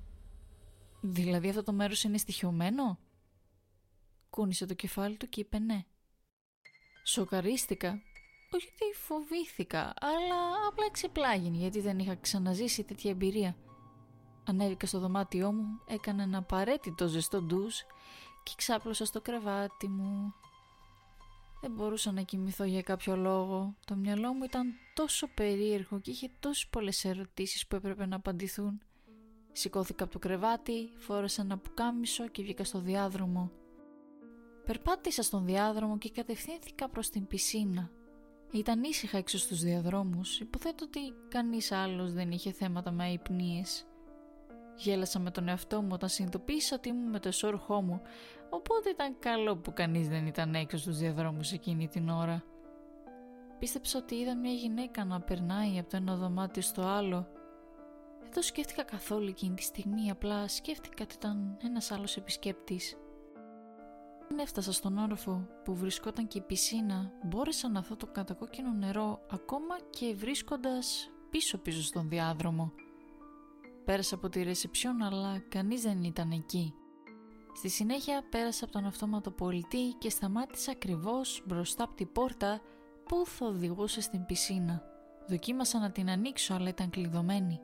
Δηλαδή 1.02 1.50
αυτό 1.50 1.64
το 1.64 1.72
μέρος 1.74 2.04
είναι 2.04 2.18
στοιχειωμένο; 2.18 3.00
Κούνησε 4.30 4.66
το 4.66 4.74
κεφάλι 4.74 5.18
του 5.18 5.30
και 5.30 5.40
είπε 5.40 5.60
ναι. 5.60 5.86
Σοκαρίστηκα 7.04 8.02
όχι 8.56 8.68
ότι 8.74 8.98
φοβήθηκα, 8.98 9.94
αλλά 10.02 10.68
απλά 10.68 10.92
ξεπλάγινε 10.92 11.58
γιατί 11.58 11.82
δεν 11.82 12.00
είχα 12.00 12.16
ξαναζήσει 12.16 12.84
τέτοια 12.84 13.12
εμπειρία. 13.12 13.56
Ανέβηκα 14.46 14.88
στο 14.88 15.00
δωμάτιό 15.00 15.52
μου, 15.52 15.82
έκανα 15.88 16.24
ένα 16.24 16.38
απαραίτητο 16.38 17.08
ζεστό 17.08 17.42
ντους 17.42 17.84
και 18.44 18.52
ξάπλωσα 18.56 19.06
στο 19.06 19.22
κρεβάτι 19.22 19.88
μου. 19.88 20.34
Δεν 21.62 21.72
μπορούσα 21.72 22.12
να 22.12 22.22
κοιμηθώ 22.22 22.64
για 22.64 22.82
κάποιο 22.82 23.16
λόγο. 23.16 23.76
Το 23.86 23.96
μυαλό 23.96 24.34
μου 24.34 24.44
ήταν 24.44 24.74
τόσο 24.94 25.28
περίεργο 25.28 26.00
και 26.00 26.12
είχε 26.12 26.30
τόσες 26.40 26.68
πολλές 26.68 27.06
ερωτήσεις 27.06 27.68
που 27.68 27.76
έπρεπε 27.76 28.06
να 28.06 28.16
απαντηθούν. 28.16 28.82
Σηκώθηκα 29.52 30.04
από 30.04 30.14
το 30.14 30.20
κρεβάτι, 30.20 30.90
φόρεσα 30.98 31.42
ένα 31.42 31.58
πουκάμισο 31.58 32.28
και 32.28 32.42
βγήκα 32.44 32.64
στο 32.64 32.80
διάδρομο. 32.80 33.52
Περπάτησα 34.66 35.24
στον 35.24 35.46
διάδρομο 35.46 35.98
και 35.98 36.10
κατευθύνθηκα 36.10 36.90
προς 36.90 37.10
την 37.10 37.28
πισίνα. 37.28 37.92
Ήταν 38.52 38.84
ήσυχα 38.84 39.18
έξω 39.18 39.38
στους 39.38 39.62
διαδρόμους, 39.62 40.40
υποθέτω 40.40 40.86
ότι 40.86 41.00
κανείς 41.28 41.72
άλλος 41.72 42.14
δεν 42.14 42.32
είχε 42.32 42.52
θέματα 42.52 42.92
με 42.92 43.04
αϊπνίες. 43.04 43.86
Γέλασα 44.76 45.20
με 45.20 45.32
τον 45.32 45.48
εαυτό 45.48 45.82
μου 45.82 45.90
όταν 45.92 46.10
συνειδητοποίησα 46.10 46.76
ότι 46.76 46.90
ήμουν 46.90 47.10
με 47.10 47.20
το 47.20 47.28
εσώρουχό 47.28 47.82
μου, 47.82 48.02
οπότε 48.52 48.90
ήταν 48.90 49.16
καλό 49.20 49.58
που 49.58 49.74
κανείς 49.74 50.08
δεν 50.10 50.26
ήταν 50.26 50.56
έξω 50.56 50.78
στους 50.78 50.98
διαδρόμους 50.98 51.52
εκείνη 51.52 51.88
την 51.88 52.10
ώρα. 52.10 52.44
Πίστεψα 53.60 54.00
ότι 54.00 54.16
είδα 54.16 54.38
μια 54.38 54.52
γυναίκα 54.52 55.06
να 55.06 55.22
περνάει 55.22 55.80
από 55.80 55.90
το 55.90 55.98
ένα 55.98 56.16
δωμάτιο 56.16 56.62
στο 56.62 56.82
άλλο. 56.82 57.28
Δεν 58.22 58.32
το 58.34 58.42
σκέφτηκα 58.42 58.84
καθόλου 58.84 59.28
εκείνη 59.28 59.56
τη 59.56 59.64
στιγμή, 59.64 60.10
απλά 60.10 60.48
σκέφτηκα 60.48 61.04
ότι 61.04 61.16
ήταν 61.16 61.58
ένας 61.64 61.92
άλλος 61.92 62.18
επισκέπτης. 62.18 62.98
Όταν 64.24 64.40
έφτασα 64.40 64.74
στον 64.74 64.98
όροφο 64.98 65.48
που 65.64 65.76
βρισκόταν 65.76 66.28
και 66.28 66.38
η 66.38 66.42
πισίνα, 66.42 67.12
μπόρεσα 67.24 67.70
να 67.70 67.82
δω 67.82 67.96
το 67.96 68.08
κατακόκκινο 68.08 68.72
νερό 68.72 69.22
ακόμα 69.32 69.76
και 69.90 70.14
βρίσκοντας 70.16 71.12
πίσω 71.30 71.58
πίσω 71.58 71.82
στον 71.82 72.10
διάδρομο. 72.10 72.74
Πέρασα 73.86 74.16
από 74.16 74.30
τη 74.30 74.44
ρεσεψιόν 74.44 75.02
αλλά 75.02 75.40
κανείς 75.50 75.82
δεν 75.82 76.04
ήταν 76.04 76.32
εκεί. 76.32 76.74
Στη 77.54 77.70
συνέχεια 77.70 78.24
πέρασα 78.30 78.64
από 78.64 78.74
τον 78.74 78.86
αυτόματο 78.86 79.32
πολιτή 79.32 79.96
και 79.98 80.10
σταμάτησα 80.10 80.72
ακριβώς 80.72 81.44
μπροστά 81.46 81.84
από 81.84 81.94
την 81.94 82.12
πόρτα 82.12 82.62
που 83.04 83.26
θα 83.26 83.46
οδηγούσε 83.46 84.02
στην 84.02 84.26
πισίνα. 84.26 84.84
Δοκίμασα 85.28 85.80
να 85.80 85.92
την 85.92 86.10
ανοίξω 86.10 86.54
αλλά 86.54 86.70
ήταν 86.70 86.90
κλειδωμένη. 86.90 87.60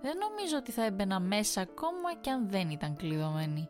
Δεν 0.00 0.16
νομίζω 0.18 0.56
ότι 0.56 0.72
θα 0.72 0.84
έμπαινα 0.84 1.20
μέσα 1.20 1.60
ακόμα 1.60 2.14
και 2.20 2.30
αν 2.30 2.48
δεν 2.48 2.70
ήταν 2.70 2.96
κλειδωμένη. 2.96 3.68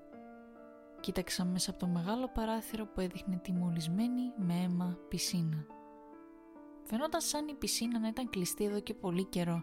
Κοίταξα 1.01 1.45
μέσα 1.45 1.71
από 1.71 1.79
το 1.79 1.87
μεγάλο 1.87 2.29
παράθυρο 2.35 2.87
που 2.87 3.01
έδειχνε 3.01 3.37
τη 3.37 3.53
μολυσμένη 3.53 4.33
με 4.37 4.55
αίμα 4.55 4.99
πισίνα. 5.09 5.67
Φαινόταν 6.85 7.21
σαν 7.21 7.49
η 7.49 7.55
πισίνα 7.55 7.99
να 7.99 8.09
ήταν 8.09 8.31
κλειστή 8.31 8.65
εδώ 8.65 8.81
και 8.81 8.95
πολύ 8.95 9.25
καιρό. 9.25 9.63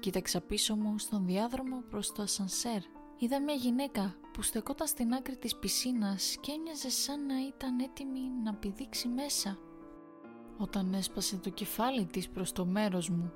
Κοίταξα 0.00 0.40
πίσω 0.40 0.76
μου 0.76 0.98
στον 0.98 1.26
διάδρομο 1.26 1.80
προς 1.90 2.12
το 2.12 2.22
ασανσέρ. 2.22 2.80
Είδα 3.20 3.40
μια 3.40 3.54
γυναίκα 3.54 4.14
που 4.32 4.42
στεκόταν 4.42 4.86
στην 4.86 5.12
άκρη 5.12 5.36
της 5.36 5.56
πισίνας 5.56 6.36
και 6.40 6.52
έμοιαζε 6.52 6.90
σαν 6.90 7.26
να 7.26 7.34
ήταν 7.46 7.78
έτοιμη 7.78 8.20
να 8.44 8.54
πηδήξει 8.54 9.08
μέσα. 9.08 9.58
Όταν 10.58 10.94
έσπασε 10.94 11.36
το 11.36 11.50
κεφάλι 11.50 12.04
της 12.06 12.28
προς 12.28 12.52
το 12.52 12.64
μέρος 12.64 13.08
μου, 13.08 13.32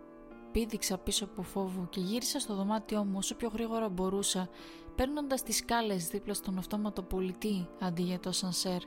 πήδηξα 0.52 0.98
πίσω 0.98 1.24
από 1.24 1.42
φόβο 1.42 1.86
και 1.90 2.00
γύρισα 2.00 2.40
στο 2.40 2.54
δωμάτιό 2.54 3.04
μου 3.04 3.14
όσο 3.16 3.34
πιο 3.34 3.48
γρήγορα 3.48 3.88
μπορούσα, 3.88 4.48
παίρνοντας 4.94 5.42
τις 5.42 5.56
σκάλες 5.56 6.08
δίπλα 6.08 6.34
στον 6.34 6.58
αυτόματο 6.58 7.02
πολιτή 7.02 7.68
αντί 7.80 8.02
για 8.02 8.20
το 8.20 8.28
ασανσέρ. 8.28 8.82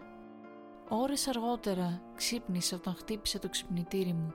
Ώρες 0.89 1.27
αργότερα 1.27 2.01
ξύπνησα 2.15 2.75
όταν 2.75 2.95
χτύπησε 2.95 3.39
το 3.39 3.49
ξυπνητήρι 3.49 4.13
μου. 4.13 4.33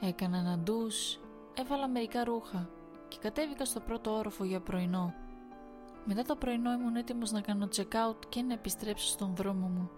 Έκανα 0.00 0.38
ένα 0.38 0.58
ντους, 0.58 1.20
έβαλα 1.54 1.88
μερικά 1.88 2.24
ρούχα 2.24 2.70
και 3.08 3.16
κατέβηκα 3.20 3.64
στο 3.64 3.80
πρώτο 3.80 4.16
όροφο 4.16 4.44
για 4.44 4.60
πρωινό. 4.60 5.14
Μετά 6.06 6.22
το 6.22 6.36
πρωινό 6.36 6.72
ήμουν 6.72 6.96
έτοιμος 6.96 7.30
να 7.30 7.40
κάνω 7.40 7.68
check-out 7.76 8.18
και 8.28 8.42
να 8.42 8.52
επιστρέψω 8.52 9.06
στον 9.06 9.34
δρόμο 9.36 9.66
μου. 9.66 9.90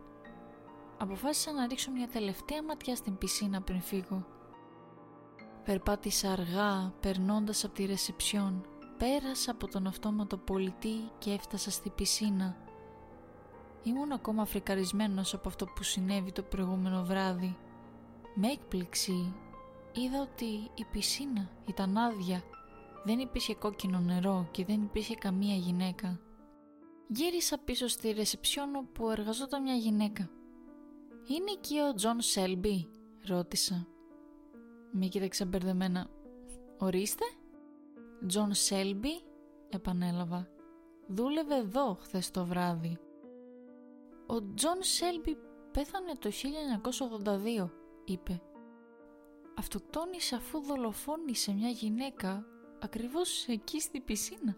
Αποφάσισα 0.98 1.52
να 1.52 1.66
ρίξω 1.66 1.90
μια 1.90 2.08
τελευταία 2.08 2.62
ματιά 2.62 2.96
στην 2.96 3.18
πισίνα 3.18 3.62
πριν 3.62 3.80
φύγω. 3.80 4.26
Περπάτησα 5.64 6.30
αργά, 6.30 6.92
περνώντας 7.00 7.64
από 7.64 7.74
τη 7.74 7.84
ρεσεψιόν. 7.84 8.66
Πέρασα 8.98 9.50
από 9.50 9.68
τον 9.68 9.86
αυτόματο 9.86 10.36
πολιτή 10.36 11.10
και 11.18 11.30
έφτασα 11.30 11.70
στη 11.70 11.90
πισίνα. 11.90 12.56
Ήμουν 13.82 14.12
ακόμα 14.12 14.44
φρικαρισμένος 14.44 15.34
από 15.34 15.48
αυτό 15.48 15.66
που 15.66 15.82
συνέβη 15.82 16.32
το 16.32 16.42
προηγούμενο 16.42 17.04
βράδυ. 17.04 17.56
Με 18.34 18.48
έκπληξη 18.48 19.34
είδα 19.92 20.20
ότι 20.20 20.70
η 20.74 20.84
πισίνα 20.90 21.50
ήταν 21.66 21.96
άδεια. 21.96 22.42
Δεν 23.06 23.18
υπήρχε 23.18 23.54
κόκκινο 23.54 24.00
νερό 24.00 24.48
και 24.50 24.64
δεν 24.64 24.82
υπήρχε 24.82 25.14
καμία 25.14 25.54
γυναίκα. 25.54 26.20
Γύρισα 27.08 27.58
πίσω 27.58 27.88
στη 27.88 28.10
ρεσεψιόν 28.10 28.74
όπου 28.76 29.10
εργαζόταν 29.10 29.62
μια 29.62 29.74
γυναίκα. 29.74 30.30
«Είναι 31.26 31.50
εκεί 31.50 31.80
ο 31.80 31.94
Τζον 31.94 32.20
Σέλμπι» 32.20 32.88
ρώτησα. 33.26 33.86
Με 34.90 35.06
κοίταξε 35.06 35.44
μπερδεμένα. 35.44 36.10
«Ορίστε» 36.78 37.24
«Τζον 38.26 38.54
Σέλμπι» 38.54 39.22
επανέλαβα. 39.68 40.48
«Δούλευε 41.06 41.56
εδώ 41.56 41.94
χθες 42.00 42.30
το 42.30 42.44
βράδυ». 42.44 42.98
«Ο 44.26 44.54
Τζον 44.54 44.78
Σέλμπι 44.82 45.36
πέθανε 45.70 46.12
το 46.18 46.30
1982» 47.64 47.70
είπε 48.04 48.40
αυτοκτόνησε 49.58 50.34
αφού 50.34 50.60
δολοφόνησε 50.60 51.52
μια 51.52 51.68
γυναίκα 51.68 52.46
ακριβώς 52.80 53.46
εκεί 53.46 53.80
στη 53.80 54.00
πισίνα. 54.00 54.56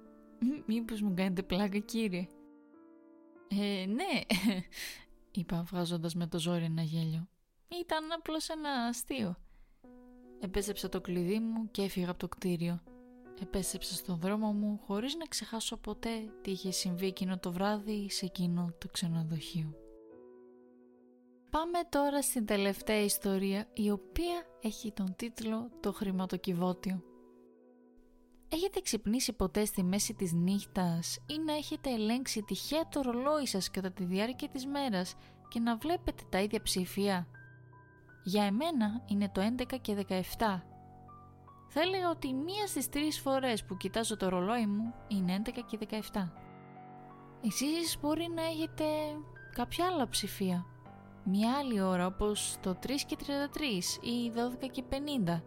Μήπως 0.66 1.00
μου 1.00 1.14
κάνετε 1.14 1.42
πλάκα 1.42 1.78
κύριε; 1.78 2.26
Ε, 3.48 3.86
ναι, 3.86 4.20
είπα 5.38 5.62
βγάζοντας 5.62 6.14
με 6.14 6.26
το 6.26 6.38
ζόρι 6.38 6.64
ένα 6.64 6.82
γέλιο. 6.82 7.28
Ήταν 7.80 8.12
απλώς 8.12 8.48
ένα 8.48 8.70
αστείο. 8.70 9.36
Επέστρεψα 10.40 10.88
το 10.88 11.00
κλειδί 11.00 11.38
μου 11.40 11.70
και 11.70 11.82
έφυγα 11.82 12.10
από 12.10 12.18
το 12.18 12.28
κτίριο. 12.28 12.82
Επέστρεψα 13.40 13.94
στον 13.94 14.18
δρόμο 14.18 14.52
μου 14.52 14.80
χωρίς 14.86 15.16
να 15.16 15.24
ξεχάσω 15.24 15.76
ποτέ 15.76 16.32
τι 16.42 16.50
είχε 16.50 16.70
συμβεί 16.70 17.06
εκείνο 17.06 17.38
το 17.38 17.52
βράδυ 17.52 18.10
σε 18.10 18.24
εκείνο 18.24 18.74
το 18.78 18.88
ξενοδοχείο. 18.88 19.74
Πάμε 21.50 21.78
τώρα 21.88 22.22
στην 22.22 22.46
τελευταία 22.46 23.00
ιστορία 23.00 23.68
η 23.72 23.90
οποία 23.90 24.46
έχει 24.62 24.92
τον 24.92 25.14
τίτλο 25.16 25.70
«Το 25.80 25.92
χρηματοκιβώτιο». 25.92 27.07
Έχετε 28.48 28.80
ξυπνήσει 28.80 29.32
ποτέ 29.32 29.64
στη 29.64 29.82
μέση 29.82 30.14
της 30.14 30.32
νύχτας 30.32 31.18
ή 31.26 31.38
να 31.38 31.52
έχετε 31.52 31.90
ελέγξει 31.90 32.42
τυχαία 32.42 32.88
το 32.88 33.00
ρολόι 33.02 33.46
σας 33.46 33.70
κατά 33.70 33.92
τη 33.92 34.04
διάρκεια 34.04 34.48
της 34.48 34.66
μέρας 34.66 35.14
και 35.48 35.60
να 35.60 35.76
βλέπετε 35.76 36.22
τα 36.28 36.40
ίδια 36.40 36.62
ψηφία; 36.62 37.26
Για 38.22 38.44
εμένα 38.44 39.02
είναι 39.06 39.28
το 39.28 39.40
11 39.40 39.78
και 39.80 39.94
17. 39.94 40.22
Θα 41.68 41.80
έλεγα 41.80 42.10
ότι 42.10 42.32
μία 42.32 42.66
στις 42.66 42.88
τρεις 42.88 43.20
φορές 43.20 43.64
που 43.64 43.76
κοιτάζω 43.76 44.16
το 44.16 44.28
ρολόι 44.28 44.66
μου 44.66 44.94
είναι 45.08 45.42
11 45.46 45.50
και 45.66 45.78
17. 46.12 46.32
Εσείς 47.44 47.98
μπορεί 48.00 48.28
να 48.34 48.42
έχετε 48.42 48.84
κάποια 49.54 49.86
άλλα 49.86 50.08
ψηφία 50.08 50.66
μια 51.30 51.56
άλλη 51.56 51.80
ώρα 51.80 52.06
όπως 52.06 52.56
το 52.60 52.78
3 52.82 52.90
και 53.06 53.16
33 53.20 53.24
ή 54.04 54.32
12 54.64 54.68
και 54.70 54.84
50. 55.26 55.40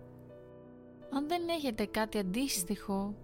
Αν 1.14 1.28
δεν 1.28 1.50
έχετε 1.50 1.86
κάτι 1.86 2.18
αντίστοιχο, 2.18 3.16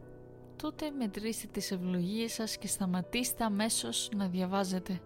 τότε 0.56 0.89
μετρήστε 0.89 1.48
τις 1.51 1.72
ευλογίες 1.72 2.34
σας 2.34 2.58
και 2.58 2.67
σταματήστε 2.67 3.44
αμέσως 3.44 4.10
να 4.15 4.27
διαβάζετε. 4.27 5.01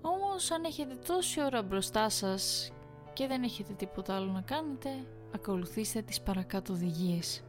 Όμως 0.00 0.50
αν 0.50 0.64
έχετε 0.64 0.94
τόση 1.06 1.42
ώρα 1.42 1.62
μπροστά 1.62 2.08
σας 2.08 2.72
και 3.12 3.26
δεν 3.26 3.42
έχετε 3.42 3.72
τίποτα 3.72 4.14
άλλο 4.14 4.32
να 4.32 4.40
κάνετε, 4.40 4.88
ακολουθήστε 5.34 6.02
τις 6.02 6.20
παρακάτω 6.20 6.72
οδηγίες. 6.72 7.44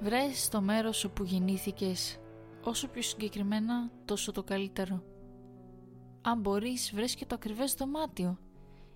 Βρες 0.00 0.48
το 0.48 0.60
μέρος 0.60 1.04
όπου 1.04 1.24
γεννήθηκες, 1.24 2.18
όσο 2.64 2.88
πιο 2.88 3.02
συγκεκριμένα 3.02 3.90
τόσο 4.04 4.32
το 4.32 4.42
καλύτερο. 4.42 5.02
Αν 6.22 6.40
μπορείς 6.40 6.92
βρες 6.94 7.14
και 7.14 7.26
το 7.26 7.34
ακριβές 7.34 7.74
δωμάτιο. 7.74 8.38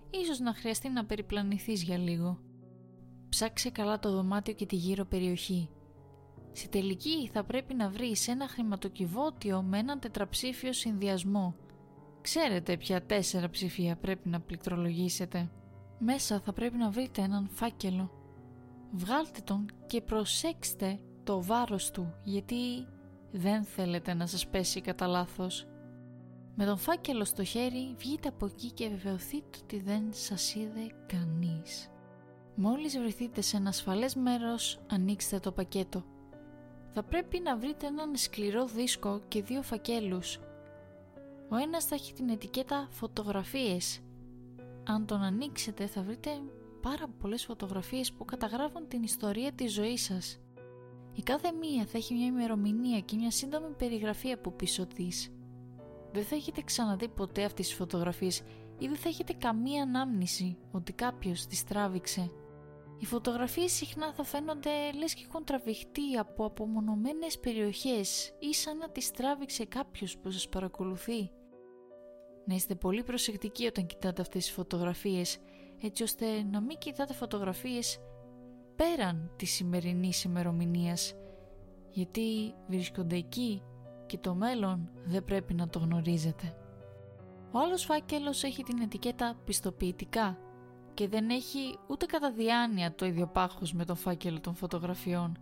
Ίσως 0.09 0.39
να 0.39 0.53
χρειαστεί 0.53 0.89
να 0.89 1.05
περιπλανηθείς 1.05 1.83
για 1.83 1.97
λίγο. 1.97 2.39
Ψάξε 3.29 3.69
καλά 3.69 3.99
το 3.99 4.11
δωμάτιο 4.11 4.53
και 4.53 4.65
τη 4.65 4.75
γύρω 4.75 5.05
περιοχή. 5.05 5.69
Στη 6.51 6.67
τελική 6.67 7.29
θα 7.33 7.43
πρέπει 7.43 7.73
να 7.73 7.89
βρεις 7.89 8.27
ένα 8.27 8.47
χρηματοκιβώτιο 8.47 9.61
με 9.61 9.77
έναν 9.77 9.99
τετραψήφιο 9.99 10.73
συνδυασμό. 10.73 11.55
Ξέρετε 12.21 12.77
ποια 12.77 13.05
τέσσερα 13.05 13.49
ψηφία 13.49 13.95
πρέπει 13.95 14.29
να 14.29 14.39
πληκτρολογήσετε. 14.39 15.51
Μέσα 15.99 16.39
θα 16.39 16.53
πρέπει 16.53 16.77
να 16.77 16.89
βρείτε 16.89 17.21
έναν 17.21 17.49
φάκελο. 17.51 18.11
Βγάλτε 18.91 19.39
τον 19.43 19.65
και 19.87 20.01
προσέξτε 20.01 20.99
το 21.23 21.43
βάρος 21.43 21.91
του 21.91 22.13
γιατί 22.23 22.87
δεν 23.31 23.63
θέλετε 23.63 24.13
να 24.13 24.25
σας 24.25 24.47
πέσει 24.47 24.81
κατά 24.81 25.07
λάθος. 25.07 25.67
Με 26.55 26.65
τον 26.65 26.77
φάκελο 26.77 27.25
στο 27.25 27.43
χέρι 27.43 27.95
βγείτε 27.97 28.27
από 28.27 28.45
εκεί 28.45 28.71
και 28.71 28.89
βεβαιωθείτε 28.89 29.59
ότι 29.63 29.79
δεν 29.79 30.03
σας 30.09 30.55
είδε 30.55 30.87
κανείς. 31.07 31.89
Μόλις 32.61 32.99
βρεθείτε 32.99 33.41
σε 33.41 33.57
ένα 33.57 33.69
ασφαλές 33.69 34.15
μέρος, 34.15 34.79
ανοίξτε 34.87 35.39
το 35.39 35.51
πακέτο. 35.51 36.03
Θα 36.93 37.03
πρέπει 37.03 37.39
να 37.39 37.57
βρείτε 37.57 37.87
έναν 37.87 38.15
σκληρό 38.15 38.65
δίσκο 38.65 39.21
και 39.27 39.41
δύο 39.41 39.61
φακέλους. 39.61 40.39
Ο 41.49 41.55
ένας 41.55 41.85
θα 41.85 41.95
έχει 41.95 42.13
την 42.13 42.29
ετικέτα 42.29 42.87
φωτογραφίες. 42.91 43.99
Αν 44.83 45.05
τον 45.05 45.21
ανοίξετε 45.21 45.85
θα 45.85 46.01
βρείτε 46.01 46.29
πάρα 46.81 47.07
πολλές 47.19 47.45
φωτογραφίες 47.45 48.11
που 48.11 48.25
καταγράφουν 48.25 48.87
την 48.87 49.03
ιστορία 49.03 49.51
της 49.51 49.73
ζωής 49.73 50.03
σας. 50.03 50.39
Η 51.13 51.21
κάθε 51.21 51.51
μία 51.51 51.85
θα 51.85 51.97
έχει 51.97 52.13
μια 52.13 52.25
ημερομηνία 52.25 52.99
και 52.99 53.15
μια 53.15 53.31
σύντομη 53.31 53.73
περιγραφή 53.77 54.31
από 54.31 54.51
πίσω 54.51 54.85
της. 54.85 55.31
Δεν 56.11 56.23
θα 56.23 56.35
έχετε 56.35 56.61
ξαναδεί 56.61 57.07
ποτέ 57.07 57.43
αυτές 57.43 57.67
τις 57.67 57.75
φωτογραφίες 57.75 58.39
ή 58.79 58.87
δεν 58.87 58.95
θα 58.95 59.09
έχετε 59.09 59.33
καμία 59.33 59.83
ανάμνηση 59.83 60.57
ότι 60.71 60.93
κάποιος 60.93 61.45
τις 61.45 61.63
τράβηξε. 61.63 62.31
Οι 62.99 63.05
φωτογραφίες 63.05 63.71
συχνά 63.71 64.13
θα 64.13 64.23
φαίνονται 64.23 64.69
λες 64.97 65.13
και 65.13 65.25
έχουν 65.27 65.43
τραβηχτεί 65.43 66.17
από 66.19 66.45
απομονωμένες 66.45 67.39
περιοχές 67.39 68.33
ή 68.39 68.53
σαν 68.53 68.77
να 68.77 68.89
τις 68.89 69.11
τράβηξε 69.11 69.65
κάποιος 69.65 70.17
που 70.17 70.31
σας 70.31 70.49
παρακολουθεί. 70.49 71.31
Να 72.45 72.55
είστε 72.55 72.75
πολύ 72.75 73.03
προσεκτικοί 73.03 73.65
όταν 73.65 73.85
κοιτάτε 73.85 74.21
αυτές 74.21 74.43
τις 74.43 74.53
φωτογραφίες 74.53 75.37
έτσι 75.81 76.03
ώστε 76.03 76.43
να 76.43 76.61
μην 76.61 76.77
κοιτάτε 76.77 77.13
φωτογραφίες 77.13 77.99
πέραν 78.75 79.31
της 79.35 79.51
σημερινής 79.51 80.23
ημερομηνίας, 80.23 81.13
γιατί 81.89 82.53
βρίσκονται 82.67 83.15
εκεί 83.15 83.63
και 84.05 84.17
το 84.17 84.35
μέλλον 84.35 84.89
δεν 85.05 85.23
πρέπει 85.23 85.53
να 85.53 85.69
το 85.69 85.79
γνωρίζετε. 85.79 86.53
Ο 87.51 87.59
άλλος 87.59 87.83
φάκελος 87.83 88.43
έχει 88.43 88.63
την 88.63 88.79
ετικέτα 88.81 89.39
πιστοποιητικά 89.45 90.37
και 90.99 91.07
δεν 91.07 91.29
έχει 91.29 91.77
ούτε 91.87 92.05
κατά 92.05 92.31
διάνοια 92.31 92.95
το 92.95 93.05
ίδιο 93.05 93.27
πάχος 93.27 93.73
με 93.73 93.85
τον 93.85 93.95
φάκελο 93.95 94.39
των 94.39 94.55
φωτογραφιών. 94.55 95.37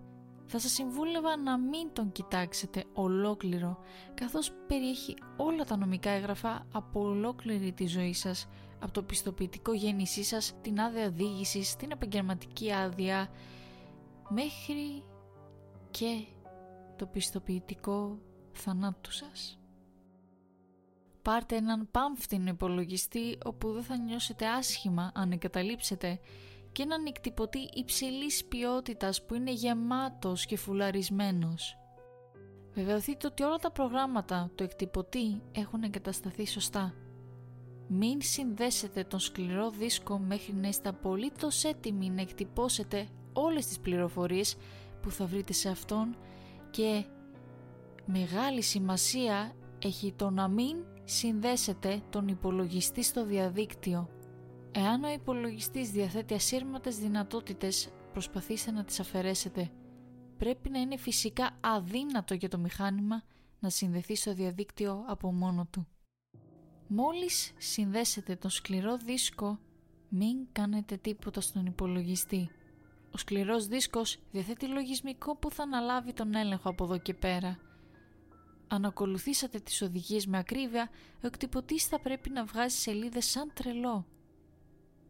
Θα 0.46 0.60
σας 0.60 0.72
συμβούλευα 0.72 1.38
να 1.38 1.58
μην 1.58 1.94
τον 1.94 2.12
κοιτάξετε 2.12 2.84
ολόκληρο 2.94 3.80
καθώς 4.14 4.52
περιέχει 4.68 5.14
όλα 5.38 5.64
τα 5.64 5.78
νομικά 5.78 6.10
έγγραφα 6.10 6.68
από 6.72 7.02
ολόκληρη 7.02 7.72
τη 7.72 7.88
ζωή 7.88 8.14
σας 8.14 8.48
από 8.80 8.92
το 8.92 9.04
πιστοποιητικό 9.04 9.74
γέννησή 9.74 10.24
σας, 10.24 10.54
την 10.62 10.80
άδεια 10.80 11.06
οδήγηση, 11.06 11.78
την 11.78 11.92
επαγγελματική 11.92 12.74
άδεια 12.74 13.30
μέχρι 14.30 15.04
και 15.92 16.26
το 16.96 17.06
πιστοποιητικό 17.06 18.20
θανάτου 18.52 19.12
σας. 19.12 19.57
Πάρτε 21.28 21.56
έναν 21.56 21.88
πάμφτινο 21.92 22.50
υπολογιστή 22.50 23.38
όπου 23.46 23.72
δεν 23.72 23.84
θα 23.84 23.98
νιώσετε 23.98 24.48
άσχημα 24.48 25.12
αν 25.16 25.32
εγκαταλείψετε 25.32 26.20
και 26.72 26.84
έναν 26.84 27.06
εκτυπωτή 27.06 27.70
υψηλής 27.74 28.46
ποιότητας 28.46 29.26
που 29.26 29.36
είναι 29.36 29.52
γεμάτος 29.52 30.46
και 30.46 30.58
φουλαρισμένος. 30.58 31.78
Βεβαιωθείτε 32.74 33.28
ότι 33.28 33.44
όλα 33.44 33.58
τα 33.58 33.72
προγράμματα 33.72 34.52
του 34.56 34.64
εκτυπωτή 34.64 35.42
έχουν 35.52 35.84
εγκατασταθεί 35.84 36.48
σωστά. 36.48 36.94
Μην 37.88 38.22
συνδέσετε 38.22 39.04
τον 39.04 39.20
σκληρό 39.20 39.70
δίσκο 39.70 40.18
μέχρι 40.18 40.54
να 40.54 40.68
είστε 40.68 40.90
απολύτως 40.90 41.64
έτοιμοι 41.64 42.10
να 42.10 42.22
εκτυπώσετε 42.22 43.08
όλες 43.34 43.66
τις 43.66 43.80
πληροφορίες 43.80 44.56
που 45.02 45.12
θα 45.12 45.26
βρείτε 45.26 45.54
σε 45.54 45.70
αυτόν 45.70 46.18
και 46.70 47.06
μεγάλη 48.06 48.62
σημασία 48.62 49.56
έχει 49.80 50.14
το 50.14 50.30
να 50.30 50.48
μην 50.48 50.76
συνδέσετε 51.10 52.02
τον 52.10 52.28
υπολογιστή 52.28 53.04
στο 53.04 53.26
διαδίκτυο. 53.26 54.10
Εάν 54.72 55.04
ο 55.04 55.12
υπολογιστής 55.12 55.92
διαθέτει 55.92 56.34
ασύρματες 56.34 56.98
δυνατότητες, 56.98 57.90
προσπαθήστε 58.12 58.72
να 58.72 58.84
τις 58.84 59.00
αφαιρέσετε. 59.00 59.72
Πρέπει 60.38 60.70
να 60.70 60.80
είναι 60.80 60.98
φυσικά 60.98 61.58
αδύνατο 61.62 62.34
για 62.34 62.50
το 62.50 62.58
μηχάνημα 62.58 63.24
να 63.60 63.70
συνδεθεί 63.70 64.16
στο 64.16 64.34
διαδίκτυο 64.34 65.04
από 65.08 65.34
μόνο 65.34 65.68
του. 65.72 65.88
Μόλις 66.88 67.54
συνδέσετε 67.58 68.36
τον 68.36 68.50
σκληρό 68.50 68.98
δίσκο, 68.98 69.60
μην 70.10 70.38
κάνετε 70.52 70.98
τίποτα 70.98 71.42
στον 71.42 71.66
υπολογιστή. 71.66 72.50
Ο 73.12 73.18
σκληρός 73.18 73.68
δίσκος 73.68 74.20
διαθέτει 74.32 74.68
λογισμικό 74.68 75.36
που 75.36 75.52
θα 75.52 75.64
αναλάβει 75.64 76.14
τον 76.14 76.36
έλεγχο 76.36 76.70
από 76.70 76.84
εδώ 76.84 76.98
και 76.98 77.14
πέρα. 77.14 77.67
Αν 78.68 78.86
ακολουθήσατε 78.86 79.60
τις 79.60 79.82
οδηγίες 79.82 80.26
με 80.26 80.38
ακρίβεια, 80.38 80.90
ο 81.24 81.28
εκτυπωτής 81.28 81.86
θα 81.86 82.00
πρέπει 82.00 82.30
να 82.30 82.46
βγάζει 82.46 82.76
σελίδες 82.76 83.26
σαν 83.26 83.52
τρελό. 83.54 84.06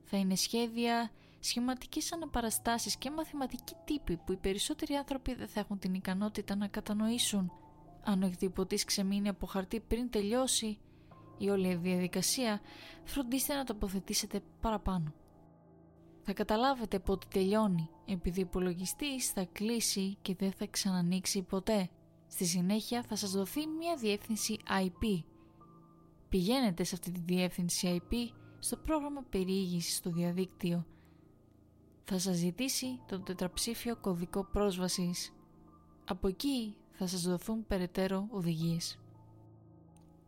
Θα 0.04 0.18
είναι 0.18 0.36
σχέδια, 0.36 1.12
σχηματικές 1.40 2.14
αναπαραστάσεις 2.14 2.98
και 2.98 3.12
μαθηματικοί 3.12 3.74
τύποι 3.86 4.18
που 4.18 4.32
οι 4.32 4.36
περισσότεροι 4.38 4.94
άνθρωποι 4.94 5.34
δεν 5.34 5.48
θα 5.48 5.60
έχουν 5.60 5.80
την 5.80 5.94
ικανότητα 5.94 6.56
να 6.56 6.68
κατανοήσουν. 6.68 7.52
Αν 8.04 8.24
ο 8.24 8.26
εκτυπωτής 8.26 8.84
ξεμείνει 8.84 9.28
από 9.28 9.46
χαρτί 9.46 9.80
πριν 9.80 10.10
τελειώσει, 10.10 10.80
η 11.38 11.50
όλη 11.50 11.76
διαδικασία, 11.76 12.62
φροντίστε 13.04 13.54
να 13.54 13.64
τοποθετήσετε 13.64 14.42
παραπάνω. 14.62 15.14
Θα 16.22 16.34
καταλάβετε 16.34 17.00
πότε 17.00 17.26
τελειώνει, 17.30 17.90
επειδή 18.06 18.40
ο 18.40 18.44
υπολογιστής 18.44 19.30
θα 19.30 19.46
κλείσει 19.52 20.18
και 20.22 20.36
δεν 20.36 20.52
θα 20.52 20.68
ξανανοίξει 20.68 21.42
ποτέ. 21.42 21.90
Στη 22.28 22.46
συνέχεια 22.46 23.04
θα 23.04 23.16
σας 23.16 23.32
δοθεί 23.32 23.68
μια 23.68 23.96
διεύθυνση 23.96 24.58
IP. 24.84 25.24
Πηγαίνετε 26.30 26.84
σε 26.84 26.96
αυτή 26.96 27.12
τη 27.12 27.20
διεύθυνση 27.20 28.02
IP 28.02 28.14
στο 28.60 28.78
πρόγραμμα 28.78 29.22
περιήγησης 29.30 29.96
στο 29.96 30.10
διαδίκτυο. 30.10 30.86
Θα 32.04 32.20
σας 32.20 32.36
ζητήσει 32.36 33.00
το 33.08 33.20
τετραψήφιο 33.20 33.96
κωδικό 33.96 34.44
πρόσβασης. 34.44 35.34
Από 36.06 36.28
εκεί 36.28 36.76
θα 36.92 37.08
σας 37.08 37.22
δοθούν 37.22 37.68
περαιτέρω 37.68 38.28
οδηγίες. 38.30 39.00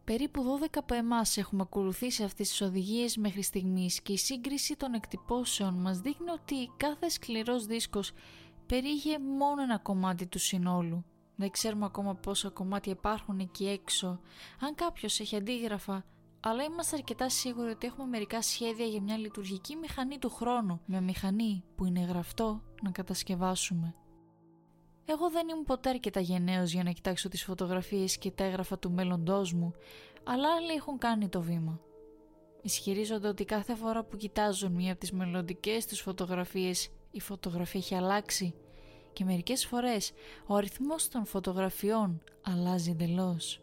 Περίπου 0.04 0.44
12 0.44 0.66
από 0.78 0.94
εμάς 0.94 1.38
έχουμε 1.38 1.62
ακολουθήσει 1.62 2.24
αυτές 2.24 2.50
τις 2.50 2.62
οδηγίες 2.62 3.18
μέχρι 3.18 3.42
στιγμής 3.42 4.02
και 4.02 4.14
η 4.14 4.18
σύγκριση 4.18 4.76
των 4.76 4.94
εκτυπώσεων 4.94 5.74
μας 5.74 6.00
δείχνει 6.00 6.30
ότι 6.30 6.72
κάθε 6.78 7.10
σκληρός 7.10 7.66
δίσκος 7.66 8.12
περιείχε 8.66 9.20
μόνο 9.20 9.62
ένα 9.62 9.78
κομμάτι 9.78 10.28
του 10.28 10.40
συνόλου. 10.40 11.06
Δεν 11.40 11.52
ξέρουμε 11.52 11.86
ακόμα 11.86 12.16
πόσα 12.16 12.50
κομμάτια 12.50 12.92
υπάρχουν 12.92 13.40
εκεί 13.40 13.68
έξω, 13.68 14.20
αν 14.60 14.76
κάποιος 14.76 15.20
έχει 15.20 15.36
αντίγραφα, 15.36 16.06
αλλά 16.40 16.64
είμαστε 16.64 16.96
αρκετά 16.96 17.30
σίγουροι 17.30 17.70
ότι 17.70 17.88
έχουμε 17.88 18.08
μερικά 18.08 18.42
σχέδια 18.42 18.86
για 18.86 19.02
μια 19.02 19.18
λειτουργική 19.18 19.76
μηχανή 19.76 20.18
του 20.18 20.30
χρόνου, 20.30 20.82
μια 20.86 21.02
μηχανή 21.02 21.64
που 21.76 21.86
είναι 21.86 22.00
γραφτό 22.00 22.62
να 22.82 22.92
κατασκευάσουμε. 22.92 23.96
Εγώ 25.06 25.30
δεν 25.30 25.48
ήμουν 25.50 25.64
ποτέ 25.64 25.90
αρκετά 25.90 26.20
γενναίος 26.20 26.72
για 26.72 26.84
να 26.84 26.92
κοιτάξω 26.92 27.30
τις 27.30 27.44
φωτογραφίες 27.44 28.18
και 28.18 28.32
τα 28.32 28.44
έγγραφα 28.44 28.80
του 28.80 28.92
μέλλοντός 28.92 29.54
μου, 29.54 29.74
αλλά 30.24 30.56
άλλοι 30.56 30.72
έχουν 30.72 30.98
κάνει 30.98 31.30
το 31.30 31.42
βήμα. 31.42 31.80
Ισχυρίζονται 32.62 33.28
ότι 33.28 33.46
κάθε 33.46 33.76
φορά 33.76 34.04
που 34.04 34.18
κοιτάζουν 34.18 34.72
μία 34.72 34.92
από 34.92 35.00
τις 35.00 35.12
μελλοντικές 35.12 35.86
τους 35.86 36.00
φωτογραφίες, 36.00 36.90
η 37.12 37.20
φωτογραφία 37.20 37.80
έχει 37.80 37.96
αλλάξει 37.96 38.56
και 39.20 39.26
μερικές 39.26 39.66
φορές 39.66 40.12
ο 40.46 40.56
αριθμός 40.56 41.08
των 41.08 41.26
φωτογραφιών 41.26 42.22
αλλάζει 42.42 42.92
εντελώς. 42.92 43.62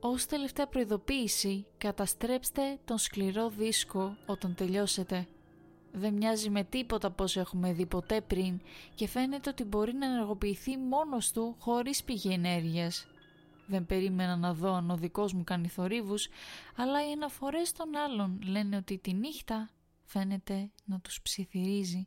Ως 0.00 0.26
τελευταία 0.26 0.66
προειδοποίηση, 0.66 1.66
καταστρέψτε 1.78 2.78
τον 2.84 2.98
σκληρό 2.98 3.48
δίσκο 3.48 4.16
όταν 4.26 4.54
τελειώσετε 4.54 5.26
δεν 5.92 6.14
μοιάζει 6.14 6.50
με 6.50 6.64
τίποτα 6.64 7.10
πως 7.10 7.36
έχουμε 7.36 7.72
δει 7.72 7.86
ποτέ 7.86 8.20
πριν 8.20 8.60
και 8.94 9.08
φαίνεται 9.08 9.50
ότι 9.50 9.64
μπορεί 9.64 9.92
να 9.92 10.06
ενεργοποιηθεί 10.06 10.76
μόνος 10.76 11.32
του 11.32 11.56
χωρίς 11.58 12.04
πηγή 12.04 12.32
ενέργειας. 12.32 13.06
Δεν 13.66 13.86
περίμενα 13.86 14.36
να 14.36 14.54
δω 14.54 14.72
αν 14.74 14.90
ο 14.90 14.96
δικός 14.96 15.32
μου 15.32 15.44
κάνει 15.44 15.68
θορύβους, 15.68 16.28
αλλά 16.76 17.08
οι 17.08 17.12
αναφορές 17.12 17.72
των 17.72 17.96
άλλων 17.96 18.40
λένε 18.46 18.76
ότι 18.76 18.98
τη 18.98 19.12
νύχτα 19.12 19.70
φαίνεται 20.04 20.70
να 20.84 21.00
τους 21.00 21.22
ψιθυρίζει. 21.22 22.06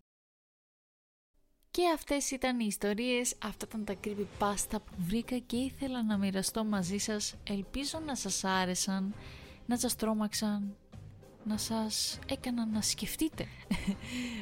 Και 1.76 1.84
αυτές 1.94 2.32
ήταν 2.32 2.60
οι 2.60 2.66
ιστορίες, 2.68 3.36
αυτά 3.44 3.66
ήταν 3.70 3.84
τα 3.86 3.94
creepypasta 4.04 4.78
που 4.86 4.94
βρήκα 4.98 5.38
και 5.38 5.56
ήθελα 5.56 6.04
να 6.04 6.18
μοιραστώ 6.18 6.64
μαζί 6.64 6.98
σας. 6.98 7.36
Ελπίζω 7.44 8.00
να 8.06 8.16
σας 8.16 8.44
άρεσαν, 8.44 9.14
να 9.66 9.78
σας 9.78 9.96
τρόμαξαν, 9.96 10.76
να 11.44 11.58
σας 11.58 12.20
έκανα 12.28 12.66
να 12.66 12.82
σκεφτείτε. 12.82 13.46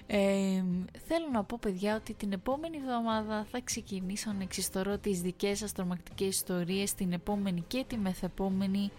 Ε, 0.07 0.63
θέλω 1.07 1.27
να 1.31 1.43
πω 1.43 1.57
παιδιά 1.61 1.95
ότι 1.95 2.13
την 2.13 2.31
επόμενη 2.31 2.77
εβδομάδα 2.77 3.45
θα 3.51 3.61
ξεκινήσω 3.61 4.31
να 4.31 4.43
εξιστορώ 4.43 4.97
τις 4.97 5.21
δικές 5.21 5.57
σας 5.57 5.71
τρομακτικές 5.71 6.27
ιστορίες 6.27 6.93
την 6.93 7.13
επόμενη 7.13 7.63
και 7.67 7.83
τη 7.87 7.97
μεθεπόμενη 7.97 8.91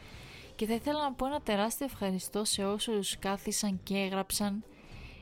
και 0.57 0.67
θα 0.67 0.75
ήθελα 0.75 1.03
να 1.03 1.13
πω 1.13 1.27
ένα 1.27 1.41
τεράστιο 1.41 1.87
ευχαριστώ 1.87 2.45
σε 2.45 2.65
όσους 2.65 3.19
κάθισαν 3.19 3.81
και 3.83 3.95
έγραψαν 3.95 4.65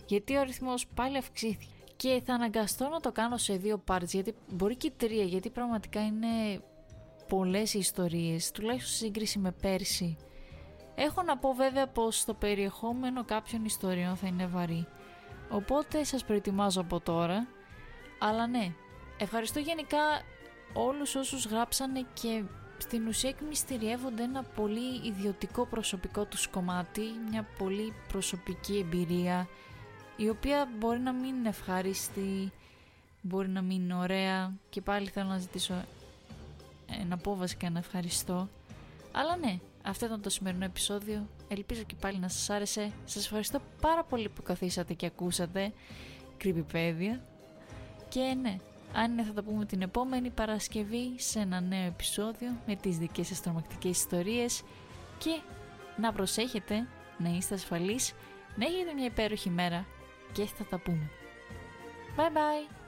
γιατί 0.07 0.37
ο 0.37 0.41
αριθμός 0.41 0.87
πάλι 0.95 1.17
αυξήθηκε 1.17 1.72
και 2.03 2.23
θα 2.25 2.35
αναγκαστώ 2.35 2.89
να 2.89 3.01
το 3.01 3.13
κάνω 3.13 3.37
σε 3.37 3.57
δύο 3.57 3.83
parts 3.89 4.07
γιατί 4.07 4.35
μπορεί 4.49 4.77
και 4.77 4.93
τρία 4.97 5.25
γιατί 5.25 5.51
πραγματικά 5.51 6.05
είναι 6.05 6.63
πολλές 7.29 7.75
ιστορίες 7.75 8.51
τουλάχιστον 8.51 8.95
σύγκριση 8.95 9.39
με 9.39 9.53
πέρσι 9.53 10.17
Έχω 10.95 11.23
να 11.23 11.39
πω 11.39 11.53
βέβαια 11.53 11.87
πως 11.87 12.25
το 12.25 12.35
περιεχόμενο 12.35 13.25
κάποιων 13.25 13.65
ιστοριών 13.65 14.17
θα 14.17 14.27
είναι 14.27 14.47
βαρύ. 14.47 14.87
Οπότε 15.51 16.05
σας 16.05 16.25
προετοιμάζω 16.25 16.81
από 16.81 17.01
τώρα. 17.01 17.47
Αλλά 18.19 18.47
ναι, 18.47 18.73
ευχαριστώ 19.19 19.59
γενικά 19.59 19.99
όλους 20.73 21.15
όσους 21.15 21.47
γράψανε 21.47 22.07
και 22.23 22.43
στην 22.79 23.07
ουσία 23.07 23.29
εκμυστηριεύονται 23.29 24.23
ένα 24.23 24.43
πολύ 24.43 25.07
ιδιωτικό 25.07 25.67
προσωπικό 25.67 26.25
τους 26.25 26.49
κομμάτι, 26.49 27.03
μια 27.31 27.47
πολύ 27.59 27.95
προσωπική 28.09 28.79
εμπειρία 28.79 29.49
η 30.17 30.29
οποία 30.29 30.69
μπορεί 30.79 30.99
να 30.99 31.13
μην 31.13 31.35
είναι 31.35 31.49
ευχάριστη, 31.49 32.53
μπορεί 33.21 33.49
να 33.49 33.63
μην 33.63 33.83
είναι 33.83 33.95
ωραία 33.95 34.53
και 34.71 34.81
πάλι 34.81 35.09
θέλω 35.09 35.29
να 35.29 35.39
ζητήσω 35.39 35.75
να 37.09 37.17
πω 37.17 37.37
βασικά 37.37 37.67
ένα 37.67 37.79
ευχαριστώ. 37.79 38.49
Αλλά 39.13 39.37
ναι, 39.37 39.59
αυτό 39.83 40.07
ήταν 40.07 40.23
το 40.23 40.31
σημερινό 40.31 40.65
επεισόδιο. 40.65 41.27
Ελπίζω 41.49 41.83
και 41.83 41.95
πάλι 42.01 42.19
να 42.19 42.29
σας 42.29 42.51
άρεσε. 42.51 42.93
Σας 43.05 43.25
ευχαριστώ 43.25 43.61
πάρα 43.81 44.05
πολύ 44.05 44.29
που 44.29 44.43
καθίσατε 44.43 44.95
και 44.95 45.07
ακούσατε 45.07 45.73
Creepypedia. 46.45 47.19
Και 48.09 48.37
ναι, 48.41 48.57
αν 48.95 49.13
είναι 49.13 49.23
θα 49.23 49.33
τα 49.33 49.43
πούμε 49.43 49.65
την 49.65 49.83
επόμενη 49.83 50.31
Παρασκευή 50.31 51.15
σε 51.17 51.39
ένα 51.39 51.61
νέο 51.61 51.87
επεισόδιο 51.87 52.51
με 52.67 52.77
τις 52.77 52.99
δικές 52.99 53.27
σας 53.27 53.41
τρομακτικές 53.41 53.99
ιστορίες 53.99 54.63
και 55.19 55.41
να 55.97 56.13
προσέχετε, 56.13 56.87
να 57.19 57.29
είστε 57.29 57.55
ασφαλείς, 57.55 58.13
να 58.57 58.67
έχετε 58.67 58.93
μια 58.93 59.05
υπέροχη 59.05 59.51
μέρα 59.51 59.87
και 60.33 60.45
θα 60.59 60.65
τα 60.65 60.79
πούμε. 60.79 61.11
Bye 62.17 62.31
bye! 62.33 62.82